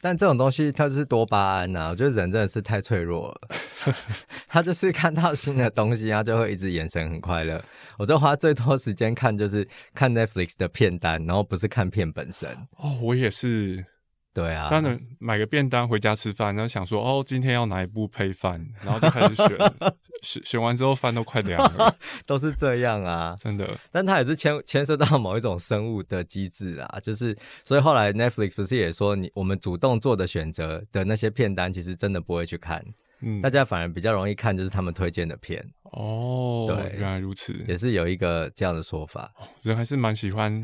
[0.00, 3.48] 但这种东西它是多巴胺呐，我觉得人真的是太脆弱了。
[4.48, 7.62] 他就是看到新的东西，他就会一直眼神很快乐。
[7.98, 12.48] 我就花最多时间看就是看 Netflix 的片单，然后不是看片本身。
[12.78, 13.84] 哦，我也是。
[14.32, 19.48] 对啊，他能买个便当回家吃饭，然后想说哦，今天要哪一部配饭， 然后就开始选，
[20.22, 21.92] 选选完之后饭都快凉了，
[22.24, 23.76] 都是这样啊，真的。
[23.90, 32.84] 但它也是牵牵涉到某一种生物的机制啊， 就是所以后来 Netflix 不是也说，你我们主动做的选择的那些片单，其实真的不会去看，
[33.22, 35.60] 嗯，大家反而比较容易看就是他们推荐的片。
[35.90, 39.28] 哦，对，原来如此，也是有一个这样的说法，
[39.62, 40.62] 人还是蛮喜欢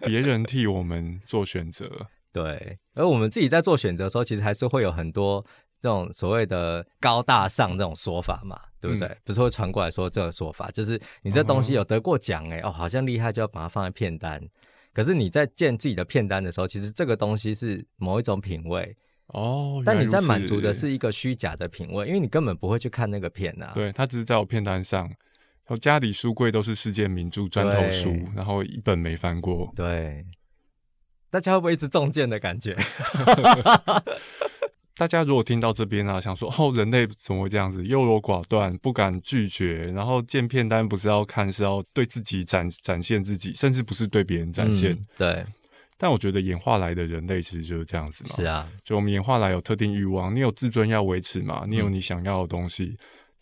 [0.00, 1.88] 别人替我们做选择。
[2.36, 5.42] 对，而我们自己在做选择的时候，其实还是会有很多
[5.80, 9.10] 这种所谓的高大上这种说法嘛，对不对？
[9.24, 14.38] 不是会传过来说这个说法，就是你这东西有得过奖哎，哦，好像厉害，就要把它放在片单。
[14.92, 18.94] 可是你在建自己的片单的时候，其实这个东西是某一种品味
[19.28, 23.72] 哦，但你在满足的是一个虚假的品味，因为你根本不会去看那个片啊。
[23.74, 25.10] 对，它只是在我片单上，
[25.68, 29.72] 我家里书柜都是世界名著砖头书，然后一本没翻过。
[29.74, 30.22] 对。
[31.30, 32.76] 大家会不会一直中箭的感觉？
[34.98, 44.96] 大家如果听到这边啊，想说哦，人类怎么会这样子优柔寡断，不敢拒绝，然后见片单不是要看，是要对自己展展现自己，甚至不是对别人展现。
[45.16, 45.44] 对。
[45.98, 48.36] 但我觉得演化来的人类其实就是这样子嘛。
[48.36, 52.96] 是啊，就我们演化来有特定欲望，你有自尊要维持嘛，你有你想要的东西。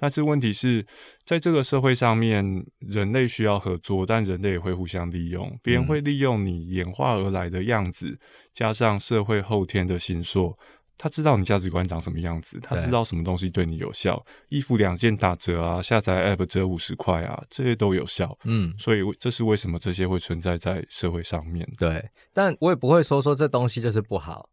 [0.04, 0.86] 但是问题是
[1.24, 2.44] 在这个社会上面，
[2.80, 5.58] 人类需要合作，但人类也会互相利用。
[5.62, 8.14] 别人会利用你演化而来的样子，
[8.52, 10.54] 加上社会后天的形塑，
[10.98, 14.22] 他知道你价值观长什么样子，他知道什么东西对你有效。
[14.50, 18.38] 衣服两件打折啊，下载 App 折五十块啊，这些都有效。
[18.44, 21.66] 嗯，所以这是为什么这些会存在在社会上面。
[21.78, 24.50] 对，但我也不会说说这东西就是不好，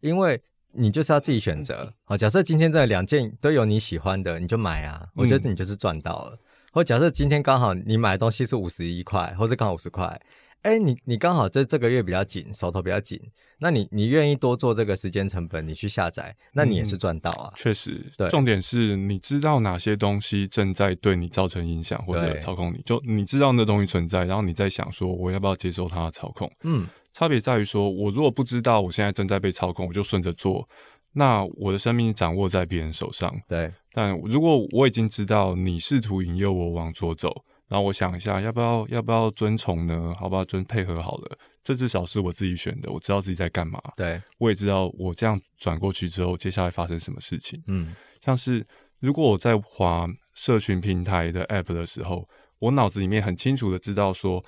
[0.00, 0.42] 因为。
[0.72, 6.38] 你就是要自己选择，好，假设今天这两件都有你喜欢的，你就买啊，我觉得你就是赚到了。
[6.72, 10.18] 或假设今天刚好你买的东西是五十一块，或者刚好五十块，
[10.62, 13.20] 哎，你你刚好这这个月比较紧，手头比较紧，
[13.58, 17.52] 那你你愿意多做这个时间成本，你去下载，那你也是赚到啊。
[17.54, 26.86] 确实，对，重点是你知道哪些东西正在对你造成影响或者操控你，就你知道那东西存在，然后你在想说我要不要接受它的操控，嗯。
[27.12, 30.66] 差别在于说，我如果不知道我现在正在被操控，我就顺着做，
[31.12, 33.30] 那我的生命掌握在别人手上。
[33.46, 40.14] 对，但如果我已经知道你试图引诱我往左走，然后我想一下，要不要要不要遵从呢？
[40.18, 43.78] 好吧，遵配合好了，这至少是我自己选的，我知道自己在干嘛。
[43.94, 47.62] 对，我也知道我这样转过去之后，接下来发生什么事情。
[47.66, 47.94] 嗯，
[48.24, 48.64] 像是
[49.00, 52.26] 如果我在滑社群平台的 App 的时候，
[52.58, 54.42] 我脑子里面很清楚的知道，说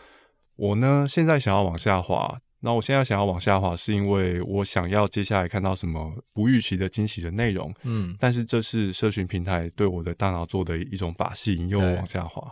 [0.56, 2.38] 我呢现在想要往下滑。
[2.64, 7.70] 那我现在想要往下滑，是因为我想要接下来看到什么不预期的惊喜的内容。
[7.82, 12.48] 嗯，但是这是社群平台对我的大脑做的一种把戏，引诱我往下滑。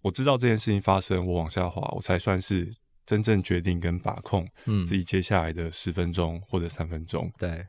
[0.00, 2.72] 我知道这件事情发生，我往下滑，我才算是
[3.04, 4.48] 真正决定跟把控
[4.86, 7.30] 自己接下来的十分钟或者三分钟。
[7.36, 7.62] 对，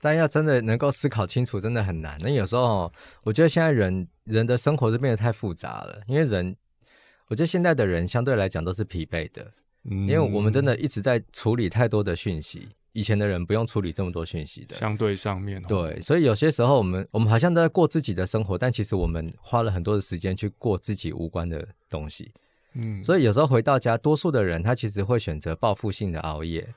[0.00, 2.16] 但要真的能够思考清楚，真的很难。
[2.20, 2.92] 那有时候，
[3.24, 6.56] 我觉得现在人人的生活是变得太复杂了，因为人，
[7.26, 9.52] 我觉得现在的人相对来讲都是疲惫的。
[9.84, 14.76] 因为我们真的一直在处理太多的讯息，以前的人不用处理这么多讯息的。
[14.76, 22.32] 相对上面，对，所以有些时候我们我们好像都在过自己的生活，但其实我们花了很多的时间去过自己无关的东西。
[22.74, 26.72] 嗯，所以有时候回到家，多数的人他其实会选择报复性的熬夜。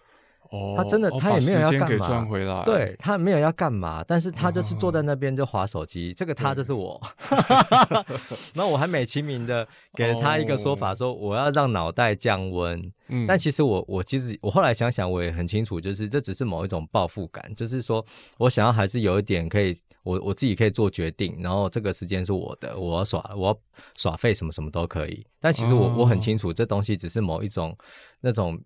[0.78, 6.14] 他真的，他也没有要干嘛，对他没有要干嘛，但是他就是坐在那边就划手机。
[6.14, 7.01] 这个他就是我，
[8.53, 12.91] 那我还美其名的给了他一个说法，说我要让脑袋降温。
[13.08, 18.03] 嗯，但其实我我其实我后来想想，我也很清楚，就是这只是某一种报复感，就是说
[18.39, 23.58] 我想要还是有一点可以，我我自己可以做决定，然后这个时间是我的，我要耍我要
[23.95, 25.24] 耍废什么什么都可以。
[25.39, 27.78] 但其实我我很清楚，这东西只是某一种
[28.22, 28.60] 那种。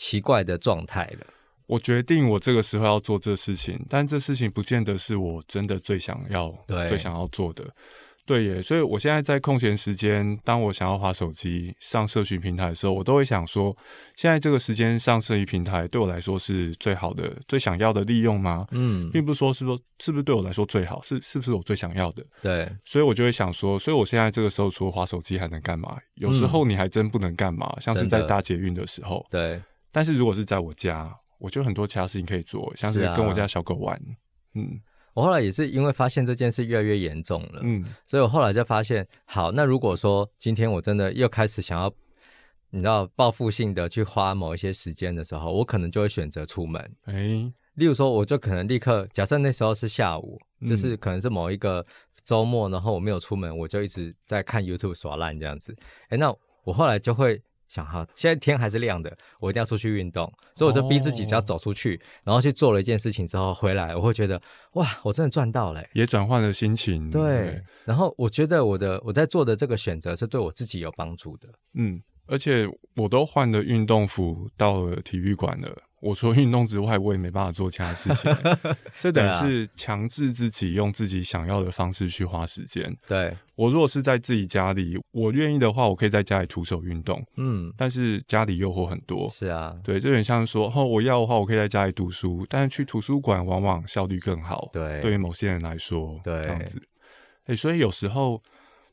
[0.00, 1.26] 奇怪的状态了。
[1.66, 6.50] 我决定我这个时候要做这事情，但这事情不见得是我真的最想要、
[6.88, 7.62] 最想要做的。
[8.26, 13.76] 对耶，所以我现在在空闲时间，当我想要滑手机、上社群平台的时候，我都会想说：
[14.14, 18.66] 现在这个时间上社群平台对我来说是最好的、最想要的利用吗？
[18.70, 22.24] 嗯，并不是说是说是不是对我来说最好，是是不是我最想要的？
[22.40, 25.96] 对，所以我就会想说：所以我现在这个时候除了滑手机还能干嘛？
[26.14, 29.26] 有时候你还真不能干嘛，像是在搭捷运的时候。
[29.28, 29.60] 对，
[29.90, 34.00] 但是如果是在我家，我就很多其他事情可以做，像是跟我家小狗玩。
[34.54, 34.80] 嗯。
[35.12, 41.92] 我后来也是因为发现这件事越来越严重了，嗯，所以我后来就发现，好，那如果说今天我真的又开始想要，
[42.70, 47.12] 你知道报复性的去花某一些时间的时候，我可能就会选择出门，哎，
[47.74, 51.84] 例如说，我就可能立刻，假设那时候是下午，就是可能是某一个
[52.24, 55.76] 周末，然后我没有出门，我就一直在看 YouTube 耍烂这样子，
[56.10, 56.32] 哎，那
[56.62, 57.42] 我后来就会。
[57.70, 64.42] 想哈，现在天还是亮的，我一定要出去运动，所以我就逼自己，只要走出去，然后去做了一件事情之后回来，我会觉得
[64.72, 67.08] 哇，我真的赚到了，也转换了心情。
[67.12, 71.48] 对，然后我觉得我的我在做的这个选择是对我自己有帮助的。
[71.74, 72.66] 嗯，而且
[72.96, 75.70] 我都换了运动服到了体育馆了。
[76.00, 78.34] 我除了运动之外，我也没办法做其他事情。
[78.98, 82.94] 这等于是强制自己用自己想要的方式去花时间。
[83.06, 87.22] 对我如果是在自己家里，我愿意的话，我可以在家里徒手运动。
[87.36, 89.28] 嗯，但是家里诱惑很多。
[89.28, 94.70] 是啊，对，有点像说，哦，我要的话，我可以在家里读书，但是去图书馆往往效率更好。
[94.72, 96.82] 对，对于某些人来说，对，这样子。
[97.44, 98.42] 哎，所以有时候。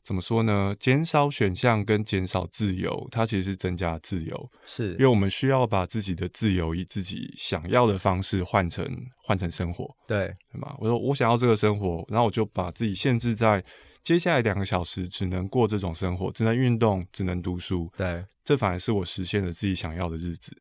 [0.08, 0.74] 怎么说呢？
[0.80, 4.50] 减少选项跟减少自由，它其实是增加自由。
[4.64, 8.88] 是因为我们需要把自己的自由以自己想要的方式换成
[9.18, 9.94] 换成生活。
[10.06, 10.74] 对，对吗？
[10.78, 13.62] 我说我想要这个生活，然后我就把自己限制在
[14.02, 17.92] 接下来两个小时只能过这种生活，只能运动，只能读书。
[17.94, 20.56] 对，这反而是我实现了自己想要的日子。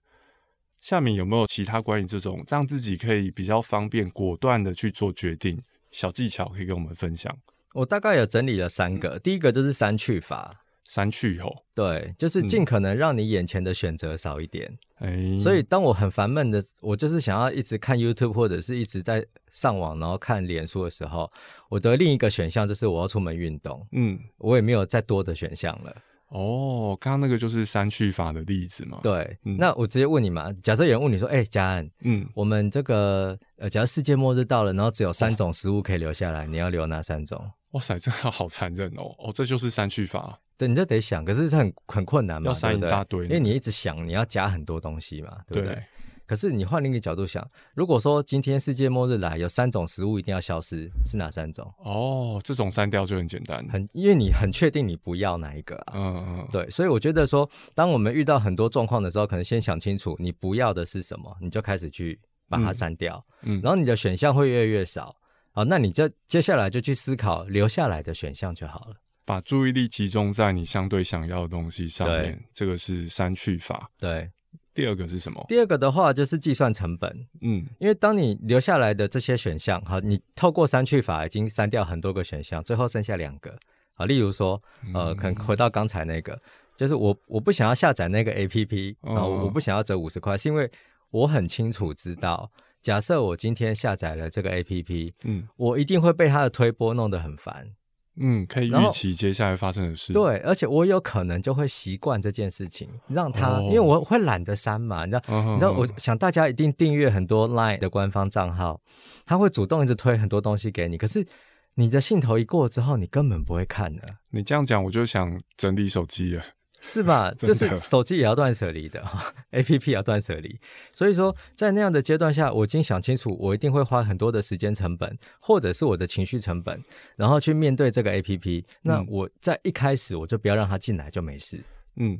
[0.82, 5.58] 下面有没有其他关于这种让自己可以比较方便、果断的去做决定
[5.90, 7.34] 小技巧可以跟我们分享？
[7.78, 10.52] 我大概有整理了三个，第一个就是删去法，
[10.86, 14.76] 删去以后，对，就是尽可能让你眼前的选择少一点。
[14.96, 21.32] 哎，所以当我很烦闷的，我就是想要一直看 YouTube 或者是一直在上网，然后看脸书的时候，
[21.70, 23.86] 我的另一个选项就是我要出门运动。
[23.92, 25.96] 嗯，我也没有再多的选项了。
[26.30, 29.00] 哦，刚刚那个就是删去法的例子嘛？
[29.04, 37.40] 对，那我直接问你嘛，假设有人问你说，哎，嘉安，嗯，我们这个呃，假如世界末日到了，然后只有三种食物可以留下来，你要留哪三种？
[37.72, 39.14] 哇塞，这个 好残忍哦！
[39.20, 40.40] 哦，这就是删去法。
[40.58, 45.84] 对，你就得想，可是很很困难嘛，要删一大堆，因为你一直想，你要加很多东西嘛，对不对？
[46.26, 51.72] 可是你换另一个角度想，如果说今天世界末日来，有三种食物一定要消失，是哪三种？
[51.78, 55.94] 哦，这种删掉就很简单，很因为你很确定你不要哪一个啊？
[55.96, 65.16] 嗯嗯，对，所以我觉得说，当我们遇到很多状况的时候，可能先想清楚你不要的是什么，你就开始去把它删掉，嗯，然后你的选项会越来越少。
[65.58, 68.96] 好，那你就接下来就去思考留下来的选项就好了。
[69.26, 73.90] 把注意力集中在你相对想要的东西上面，这个是删去法。
[73.98, 74.30] 对，
[74.76, 75.44] 第二个是什么？
[75.48, 77.12] 第二个的话就是计算成本。
[77.42, 83.58] 嗯，因为当你留下来的这些选项，好，你透过删去法已经删掉很多个选项，最后剩下两个。
[83.96, 84.62] 好，例如说，
[84.94, 86.40] 呃，可能回到刚才那个，
[86.76, 90.70] 就是我我不想要下载那个 A P P，然后我不想要折五十块，是因为
[91.10, 92.48] 我很清楚知道。
[92.88, 97.68] 假设我今天下载了这个 A P P，嗯，我一定会被它的推波弄得很烦，
[98.16, 105.22] 嗯，可以预期接下来发生的事，对，而且我有可能就会习惯这件事情，让它，因为我会懒得删嘛，你知道，
[105.52, 108.80] 你知道，我想大家一定订阅很多 Line 的官方账号，
[109.26, 111.28] 他会主动一直推很多东西给你，可是
[111.74, 114.02] 你的兴头一过之后，你根本不会看的。
[114.32, 116.42] 你这样讲，我就想整理手机了。
[116.88, 117.32] 是吧？
[117.38, 120.58] 就是手机也要断舍离的哈， A P P 要断舍离。
[120.94, 126.82] 所以说，在那样的阶段下，我已经想清楚，我一定会花很多的时间成本，或者是我的情绪成本，
[127.18, 128.66] 然后去面对这个 A P P。
[128.84, 131.62] 那我在一开始我就不要让它进来就没事。
[131.98, 132.18] 嗯。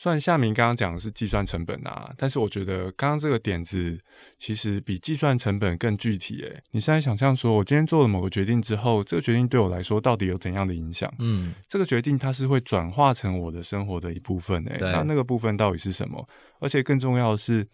[0.00, 4.00] 虽然夏明刚刚讲的是计算成本啊，但是我觉得刚刚这个点子
[4.38, 6.40] 其实比计算成本更具体。
[6.40, 11.12] 诶，你现在想象说，我今天做了某个决定之后，这个决定对我来说到底有怎样的影响？
[11.18, 14.64] 嗯，这个决定它是会转化成我的生活的一部分。
[14.64, 16.26] 诶，那那个部分到底是什么？
[16.60, 17.68] 而且更重要的是，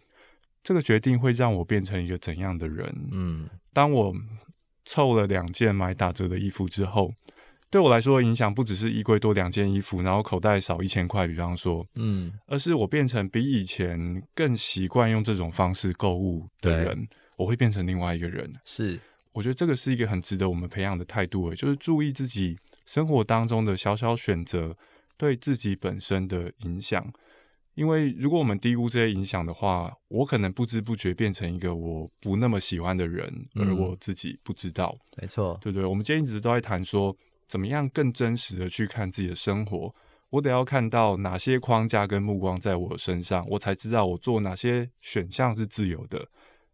[0.61, 2.93] 这个决定会让我变成一个怎样的人？
[3.13, 4.13] 嗯，当我
[4.83, 7.13] 凑了两件买打折的衣服之后。
[7.69, 18.49] 对我来说，影响不只是衣柜多两件衣服，然后口袋少一千块，比方说，嗯，而是我变成比以前更习惯用这种方式购物的人，我会变成另外一个人。
[18.63, 18.99] 是，
[19.33, 24.75] 我觉得这个是一个很值得我们培养的态度，就是注意自己生活当中的小小选择
[25.17, 27.11] 对自己本身的影响。
[27.75, 34.97] 因为如果我们低估这些影响的话，我可能不知不觉变成一个我不那么喜欢的人，而我自己不知道。
[35.21, 35.85] 没错，对不对？
[35.85, 37.15] 我们今天一直都在谈说，
[37.47, 39.93] 怎么样更真实的去看自己的生活。
[40.29, 46.27] 我得要看到哪些框架跟目光在我身上，我才知道我做哪些选项是自由的。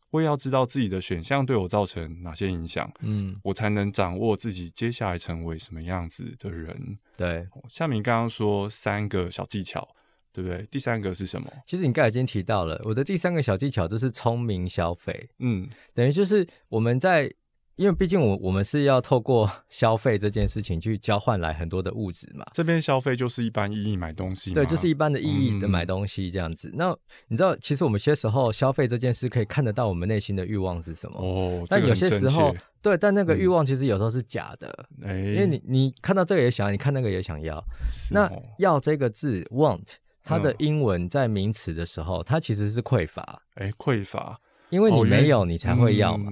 [0.09, 6.97] 我也要知道自己的选项对我造成哪些影响，嗯，我才能掌握自己接下来成为什么样子的人。
[7.17, 9.87] 对，夏明刚刚说三个小技巧。
[10.35, 10.65] 对不对？
[10.71, 11.47] 第三个是什么？
[11.67, 15.29] 其实你刚才已经提到了，我的第三个小技巧就是聪明消费。
[15.37, 17.31] 嗯，等于就是我们在，
[17.75, 22.45] 因为毕竟我我们是要透过 消费这件事情去交换来很多的物质嘛。
[22.53, 26.71] 这边消费就是一般意义买东西，对，就是一般的意义的买东西这样子。
[26.75, 26.95] 那
[27.27, 31.65] 你知道，其实我们些时候消费这件事可以看得到我们内心的欲望是什么哦。
[31.69, 37.63] 但有些时候，对，但那个欲望其实有时候是假的，因为你你看到这个也想要，你看那个也想要。
[38.11, 39.95] 那要这个字 want。
[40.25, 43.41] 它的英文在名词的时候，它其实是匮乏。
[43.55, 46.31] 哎，匮乏，因为你没有，你才会要嘛。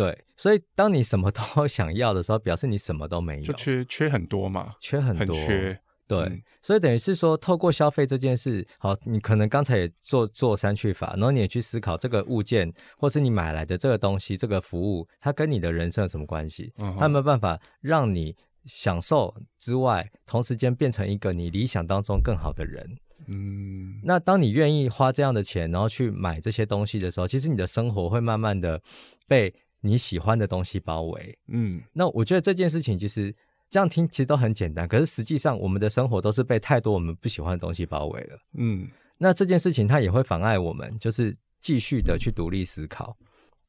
[0.00, 5.36] 对，所以当你什么都 想要的时候，表示你什么都没有，就缺缺很多嘛，缺很多。
[5.36, 5.78] 缺。
[6.08, 16.72] 对，所以等于是说，透过消费这件事，好，你可能刚才也做做三去法，然后你也去思考这个物件，或是你买来的这个东西、这个服务，它跟你的人生有什么关系？
[16.98, 18.34] 它有没有办法让你
[18.64, 22.98] 享受之外，同时间变成一个你理想当中更好的人？
[23.28, 28.82] 嗯，那当你愿意花这样的钱，然后去买这些东西的时候，其实你的生活会慢慢的
[29.28, 31.38] 被你喜欢的东西包围。
[31.48, 33.34] 嗯，那我觉得这件事情其实
[33.68, 38.38] 这样听其实都很简单，可是实际上我们的生活都是被太多我们不喜欢的东西包围了。
[38.58, 43.16] 嗯，那这件事情它也会妨碍我们，就是继续的去独立思考。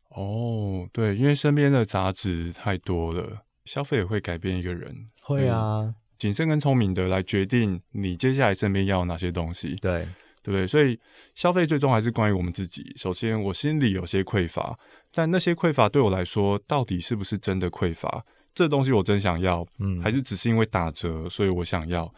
[0.09, 5.09] 哦，对，因为身边的杂质太多了，消费也会改变一个人。
[5.21, 5.93] 会啊。
[6.17, 10.07] 谨慎跟聪明的来决定你接下来身边要哪些东西，对
[10.43, 10.67] 对不对？
[10.67, 10.99] 所以
[11.33, 12.93] 消费最终还是关于我们自己。
[12.95, 14.77] 首先，我心里有些匮乏，
[15.13, 18.25] 但那些匮乏对我来说，到底是不是真的匮乏？
[18.53, 22.13] 这东西我真想要，嗯，还是只是因为打折，所以我想要？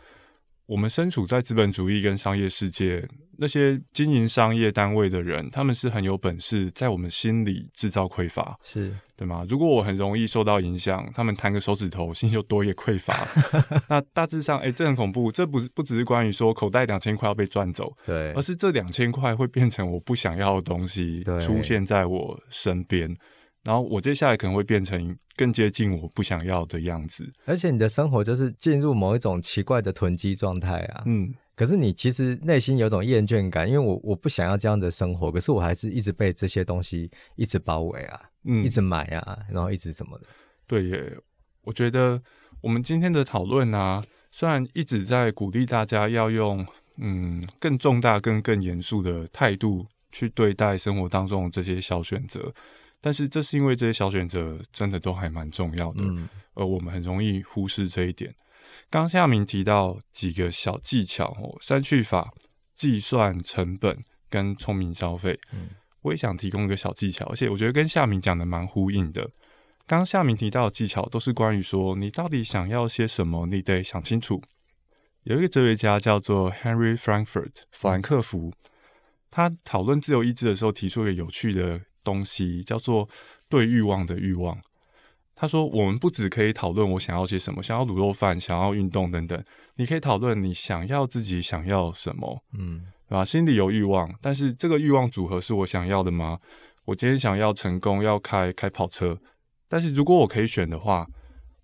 [0.74, 3.08] 我们身处在资本主义跟商业世界，
[3.38, 9.46] 那些经营商业单位的人，他们是很有本事，在我们心里制造匮乏，是对吗？
[9.48, 13.14] 如果我很容易受到影响，他们弹个手指头，心就多一个匮乏。
[13.88, 15.32] 那大致上，哎，这很恐怖。
[15.32, 23.16] 这不是不只是关于说口袋两千块要被赚走，对，而是这两千块会变成我不想要的东西，出现在我身边。
[23.64, 31.04] 然后我接下来可能会变成更接近我不想要的样子，而且你的生活就是进入某一种奇怪的囤积状态啊。
[31.06, 40.26] 嗯，可是你其实内心有种厌倦感，因为我我不想要这样的生活，可是我还是一直被这些东西一直包围啊，嗯，一直买啊，然后一直什么的。
[40.68, 41.18] 对耶，
[41.62, 42.22] 我觉得
[42.60, 46.66] 我们今天的讨论啊，虽然一直在鼓励大家要用
[46.98, 52.54] 嗯更重大、更更严肃的态度去对待生活当中的这些小选择。
[53.04, 56.02] 但是这是因为这些小选择真的都还蛮重要的，
[56.54, 58.34] 而我们很容易忽视这一点。
[58.90, 62.34] 刚夏明提到几个小技巧哦，删去法、
[62.74, 65.38] 计算成本跟聪明消费。
[65.52, 65.68] 嗯，
[66.04, 69.22] 我也想提供一个小技巧，而且我觉得跟夏明讲的蛮呼应的。
[69.86, 74.42] 刚刚夏明提到的技巧都是关于说你到底想要些什么，你得想清楚。
[75.24, 78.54] 有一个哲学家叫做 Henry Frankfurt 弗兰克福，
[79.30, 81.82] 他讨论自由意志的时候提出一个有趣的。
[82.04, 83.08] 东西叫做
[83.50, 84.60] 对欲望的欲望。
[85.36, 89.44] 他说，我们不只可以讨论我想要些什么，想要卤肉饭，想要运动等等。
[89.76, 93.26] 你可以讨论你想要自己想要什么，嗯，对吧？
[93.26, 96.40] 心里有欲望，但是这个欲望组合是我想要的吗？
[96.86, 99.18] 我今天想要成功，要开开跑车，
[99.68, 101.08] 但是如果我可以选的话，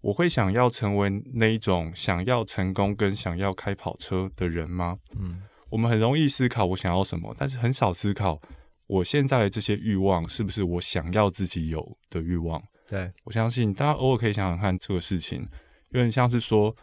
[0.01, 4.97] 我会想要成为那一种想要成功跟想要开跑车的人吗？
[5.17, 8.41] 嗯，我们很容易思考我想要什么，但是很少思考。
[8.89, 12.59] 我现在的这些欲望是不是我想要自己有的欲望？
[12.87, 15.47] 对我相信大家偶尔可以想想看这个事情，
[15.91, 16.75] 有点像是说，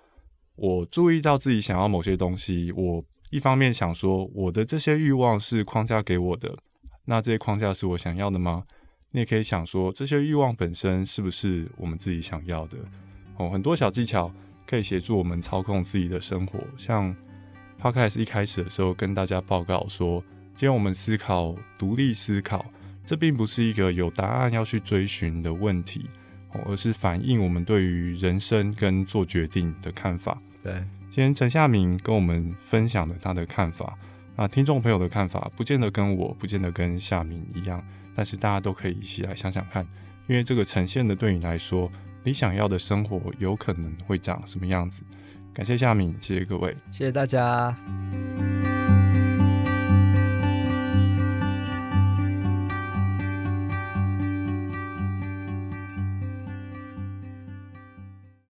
[0.54, 6.56] 我注意到自己想要某些东西，我一方面想说我的这些欲望是框架给我的，
[7.06, 8.62] 那这些框架是我想要的吗？
[9.10, 12.78] 你也可以想说，这些欲望本身是不是我们自己想要的？
[13.36, 14.32] 哦，很多小技巧
[14.64, 17.12] 可以协助我们操控自己的生活，像
[17.80, 20.22] Podcast 一开始的时候跟大家报告说。
[20.56, 22.64] 今天我们思考独立思考，
[23.04, 26.08] 这并不是一个有答案要去追寻的问题，
[26.64, 30.40] 而是反映我们对于人生跟做决定的看法。
[30.62, 30.72] 对，
[31.10, 33.98] 今天陈夏明跟我们分享了他的看法，
[34.34, 37.84] 那听众朋友的看法不见得跟我不见得跟夏明一样，
[38.14, 39.86] 但是大家都可以一起来想想看，
[40.26, 41.92] 因为这个呈现的对你来说，
[42.24, 45.02] 你想要的生活有可能会长什么样子？
[45.52, 47.76] 感谢夏敏，谢谢各位，谢谢大家。